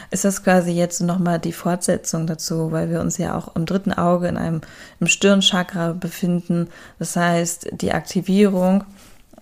ist 0.09 0.25
das 0.25 0.43
quasi 0.43 0.71
jetzt 0.71 1.01
nochmal 1.01 1.39
die 1.39 1.53
Fortsetzung 1.53 2.27
dazu, 2.27 2.71
weil 2.71 2.89
wir 2.89 3.01
uns 3.01 3.17
ja 3.17 3.35
auch 3.35 3.55
im 3.55 3.65
dritten 3.65 3.93
Auge 3.93 4.27
in 4.27 4.37
einem 4.37 4.61
im 4.99 5.07
Stirnchakra 5.07 5.93
befinden. 5.93 6.69
Das 6.99 7.15
heißt, 7.15 7.69
die 7.81 7.91
Aktivierung, 7.91 8.83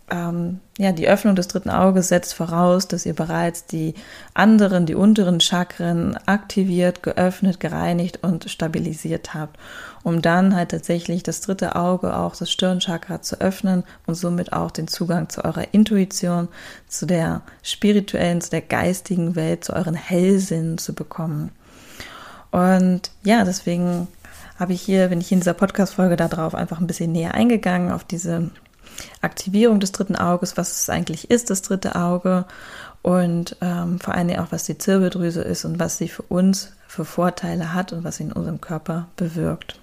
ähm, 0.09 0.59
ja, 0.77 0.91
die 0.91 1.07
Öffnung 1.07 1.35
des 1.35 1.47
dritten 1.47 1.69
Auges 1.69 2.09
setzt 2.09 2.33
voraus, 2.33 2.87
dass 2.87 3.05
ihr 3.05 3.15
bereits 3.15 3.65
die 3.65 3.95
anderen, 4.33 4.85
die 4.85 4.95
unteren 4.95 5.39
Chakren 5.39 6.17
aktiviert, 6.25 7.03
geöffnet, 7.03 7.59
gereinigt 7.59 8.19
und 8.21 8.49
stabilisiert 8.49 9.33
habt 9.33 9.57
um 10.05 10.21
dann 10.21 10.55
halt 10.55 10.69
tatsächlich 10.69 11.23
das 11.23 11.41
dritte 11.41 11.75
Auge, 11.75 12.15
auch 12.15 12.35
das 12.35 12.51
Stirnchakra 12.51 13.23
zu 13.23 13.41
öffnen 13.41 13.83
und 14.05 14.13
somit 14.13 14.53
auch 14.53 14.69
den 14.69 14.87
Zugang 14.87 15.29
zu 15.29 15.43
eurer 15.43 15.73
Intuition, 15.73 16.47
zu 16.87 17.07
der 17.07 17.41
spirituellen, 17.63 18.39
zu 18.39 18.51
der 18.51 18.61
geistigen 18.61 19.35
Welt, 19.35 19.63
zu 19.63 19.73
euren 19.73 19.95
Hellsinn 19.95 20.77
zu 20.77 20.93
bekommen. 20.93 21.49
Und 22.51 23.09
ja, 23.23 23.43
deswegen 23.45 24.07
habe 24.59 24.73
ich 24.73 24.81
hier, 24.83 25.07
bin 25.07 25.21
ich 25.21 25.31
in 25.31 25.39
dieser 25.39 25.55
Podcast-Folge 25.55 26.17
darauf 26.17 26.53
einfach 26.53 26.79
ein 26.79 26.87
bisschen 26.87 27.11
näher 27.11 27.33
eingegangen, 27.33 27.91
auf 27.91 28.03
diese 28.03 28.51
Aktivierung 29.21 29.79
des 29.79 29.91
dritten 29.91 30.15
Auges, 30.15 30.57
was 30.57 30.71
es 30.81 30.89
eigentlich 30.89 31.29
ist, 31.31 31.49
das 31.49 31.61
dritte 31.61 31.95
Auge 31.95 32.45
und 33.01 33.57
ähm, 33.61 33.99
vor 33.99 34.15
allem 34.15 34.39
auch, 34.39 34.51
was 34.51 34.63
die 34.63 34.77
Zirbeldrüse 34.77 35.41
ist 35.41 35.63
und 35.63 35.79
was 35.79 35.97
sie 35.97 36.07
für 36.07 36.23
uns 36.23 36.71
für 36.87 37.05
Vorteile 37.05 37.73
hat 37.73 37.93
und 37.93 38.03
was 38.03 38.17
sie 38.17 38.23
in 38.23 38.31
unserem 38.31 38.61
Körper 38.61 39.07
bewirkt. 39.15 39.79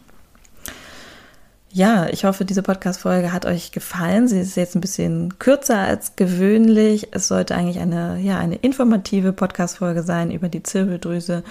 Ja, 1.74 2.06
ich 2.08 2.24
hoffe, 2.24 2.44
diese 2.44 2.62
Podcast-Folge 2.62 3.32
hat 3.32 3.46
euch 3.46 3.72
gefallen. 3.72 4.28
Sie 4.28 4.40
ist 4.40 4.56
jetzt 4.56 4.74
ein 4.74 4.82
bisschen 4.82 5.38
kürzer 5.38 5.78
als 5.78 6.16
gewöhnlich. 6.16 7.08
Es 7.12 7.28
sollte 7.28 7.54
eigentlich 7.54 7.78
eine, 7.78 8.18
ja, 8.18 8.38
eine 8.38 8.56
informative 8.56 9.32
Podcast-Folge 9.32 10.02
sein 10.02 10.30
über 10.30 10.50
die 10.50 10.62
Zirbeldrüse 10.62 11.44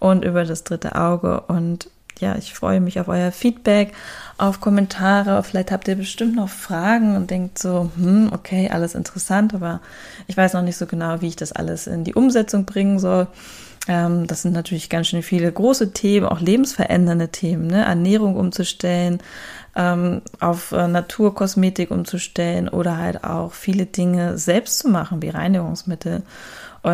und 0.00 0.24
über 0.24 0.44
das 0.44 0.64
dritte 0.64 0.96
Auge. 0.96 1.42
Und 1.42 1.90
ja, 2.18 2.36
ich 2.36 2.54
freue 2.54 2.80
mich 2.80 2.98
auf 3.00 3.08
euer 3.08 3.30
Feedback, 3.32 3.92
auf 4.38 4.60
Kommentare. 4.60 5.42
Vielleicht 5.42 5.70
habt 5.70 5.88
ihr 5.88 5.96
bestimmt 5.96 6.36
noch 6.36 6.48
Fragen 6.48 7.16
und 7.16 7.30
denkt 7.30 7.58
so, 7.58 7.90
hm, 7.96 8.30
okay, 8.32 8.70
alles 8.70 8.94
interessant, 8.94 9.54
aber 9.54 9.80
ich 10.26 10.36
weiß 10.36 10.54
noch 10.54 10.62
nicht 10.62 10.76
so 10.76 10.86
genau, 10.86 11.20
wie 11.20 11.28
ich 11.28 11.36
das 11.36 11.52
alles 11.52 11.86
in 11.86 12.04
die 12.04 12.14
Umsetzung 12.14 12.64
bringen 12.64 12.98
soll. 12.98 13.28
Ähm, 13.88 14.26
das 14.26 14.42
sind 14.42 14.52
natürlich 14.52 14.90
ganz 14.90 15.08
schön 15.08 15.22
viele 15.22 15.50
große 15.50 15.92
Themen, 15.92 16.26
auch 16.26 16.40
lebensverändernde 16.40 17.28
Themen, 17.28 17.66
ne? 17.66 17.84
Ernährung 17.84 18.36
umzustellen, 18.36 19.20
ähm, 19.74 20.22
auf 20.40 20.72
äh, 20.72 20.86
Naturkosmetik 20.88 21.90
umzustellen 21.90 22.68
oder 22.68 22.98
halt 22.98 23.24
auch 23.24 23.52
viele 23.52 23.86
Dinge 23.86 24.36
selbst 24.38 24.80
zu 24.80 24.88
machen, 24.88 25.22
wie 25.22 25.30
Reinigungsmittel 25.30 26.22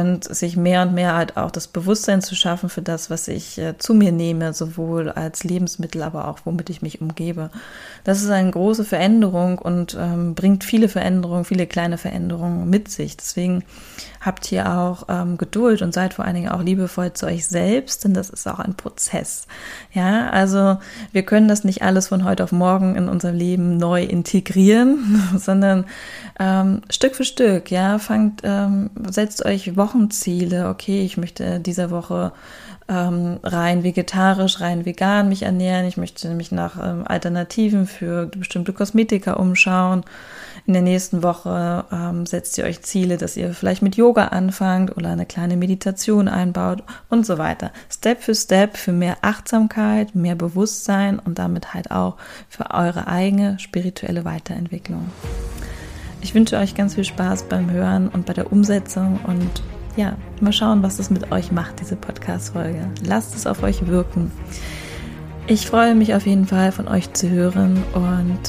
und 0.00 0.24
sich 0.24 0.56
mehr 0.56 0.82
und 0.82 0.92
mehr 0.92 1.14
halt 1.14 1.36
auch 1.36 1.52
das 1.52 1.68
Bewusstsein 1.68 2.20
zu 2.20 2.34
schaffen 2.34 2.68
für 2.68 2.82
das, 2.82 3.10
was 3.10 3.28
ich 3.28 3.58
äh, 3.58 3.78
zu 3.78 3.94
mir 3.94 4.10
nehme, 4.10 4.52
sowohl 4.52 5.08
als 5.08 5.44
Lebensmittel, 5.44 6.02
aber 6.02 6.26
auch 6.26 6.40
womit 6.44 6.68
ich 6.68 6.82
mich 6.82 7.00
umgebe. 7.00 7.50
Das 8.02 8.20
ist 8.20 8.30
eine 8.30 8.50
große 8.50 8.84
Veränderung 8.84 9.58
und 9.58 9.96
ähm, 9.98 10.34
bringt 10.34 10.64
viele 10.64 10.88
Veränderungen, 10.88 11.44
viele 11.44 11.66
kleine 11.66 11.96
Veränderungen 11.96 12.68
mit 12.68 12.90
sich. 12.90 13.16
Deswegen 13.16 13.62
habt 14.20 14.46
hier 14.46 14.72
auch 14.72 15.04
ähm, 15.08 15.38
Geduld 15.38 15.82
und 15.82 15.94
seid 15.94 16.14
vor 16.14 16.24
allen 16.24 16.34
Dingen 16.34 16.48
auch 16.48 16.62
liebevoll 16.62 17.12
zu 17.12 17.26
euch 17.26 17.46
selbst, 17.46 18.04
denn 18.04 18.14
das 18.14 18.30
ist 18.30 18.48
auch 18.48 18.58
ein 18.58 18.74
Prozess. 18.74 19.46
Ja, 19.92 20.30
also 20.30 20.78
wir 21.12 21.22
können 21.24 21.46
das 21.46 21.64
nicht 21.64 21.82
alles 21.82 22.08
von 22.08 22.24
heute 22.24 22.42
auf 22.42 22.52
morgen 22.52 22.96
in 22.96 23.08
unser 23.08 23.32
Leben 23.32 23.76
neu 23.76 24.02
integrieren, 24.02 25.22
sondern 25.38 25.84
ähm, 26.40 26.82
Stück 26.90 27.14
für 27.14 27.24
Stück. 27.24 27.70
Ja, 27.70 27.98
fangt, 27.98 28.40
ähm, 28.44 28.90
setzt 29.08 29.44
euch 29.44 29.76
Wochenziele. 29.84 30.68
Okay, 30.70 31.04
ich 31.04 31.18
möchte 31.18 31.60
dieser 31.60 31.90
Woche 31.90 32.32
ähm, 32.88 33.38
rein 33.42 33.82
vegetarisch, 33.82 34.60
rein 34.60 34.84
vegan 34.84 35.28
mich 35.28 35.42
ernähren. 35.42 35.86
Ich 35.86 35.96
möchte 35.96 36.30
mich 36.30 36.52
nach 36.52 36.76
ähm, 36.82 37.04
Alternativen 37.06 37.86
für 37.86 38.26
bestimmte 38.26 38.72
Kosmetika 38.72 39.34
umschauen. 39.34 40.04
In 40.66 40.72
der 40.72 40.82
nächsten 40.82 41.22
Woche 41.22 41.84
ähm, 41.92 42.24
setzt 42.24 42.56
ihr 42.56 42.64
euch 42.64 42.80
Ziele, 42.82 43.18
dass 43.18 43.36
ihr 43.36 43.52
vielleicht 43.52 43.82
mit 43.82 43.96
Yoga 43.96 44.28
anfangt 44.28 44.96
oder 44.96 45.10
eine 45.10 45.26
kleine 45.26 45.56
Meditation 45.58 46.28
einbaut 46.28 46.82
und 47.10 47.26
so 47.26 47.36
weiter. 47.36 47.70
Step 47.90 48.22
für 48.22 48.34
Step 48.34 48.78
für 48.78 48.92
mehr 48.92 49.18
Achtsamkeit, 49.20 50.14
mehr 50.14 50.34
Bewusstsein 50.34 51.18
und 51.18 51.38
damit 51.38 51.74
halt 51.74 51.90
auch 51.90 52.16
für 52.48 52.70
eure 52.70 53.06
eigene 53.06 53.58
spirituelle 53.58 54.24
Weiterentwicklung. 54.24 55.10
Ich 56.24 56.34
wünsche 56.34 56.56
euch 56.56 56.74
ganz 56.74 56.94
viel 56.94 57.04
Spaß 57.04 57.44
beim 57.50 57.70
Hören 57.70 58.08
und 58.08 58.24
bei 58.24 58.32
der 58.32 58.50
Umsetzung 58.50 59.20
und 59.26 59.50
ja, 59.94 60.16
mal 60.40 60.54
schauen, 60.54 60.82
was 60.82 60.98
es 60.98 61.10
mit 61.10 61.30
euch 61.30 61.52
macht, 61.52 61.80
diese 61.80 61.96
Podcast-Folge. 61.96 62.88
Lasst 63.04 63.36
es 63.36 63.46
auf 63.46 63.62
euch 63.62 63.86
wirken. 63.86 64.32
Ich 65.48 65.66
freue 65.66 65.94
mich 65.94 66.14
auf 66.14 66.26
jeden 66.26 66.46
Fall, 66.46 66.72
von 66.72 66.88
euch 66.88 67.12
zu 67.12 67.28
hören 67.28 67.84
und 67.92 68.40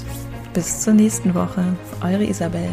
bis 0.53 0.79
zur 0.79 0.93
nächsten 0.93 1.35
Woche. 1.35 1.65
Eure 2.01 2.23
Isabel. 2.23 2.69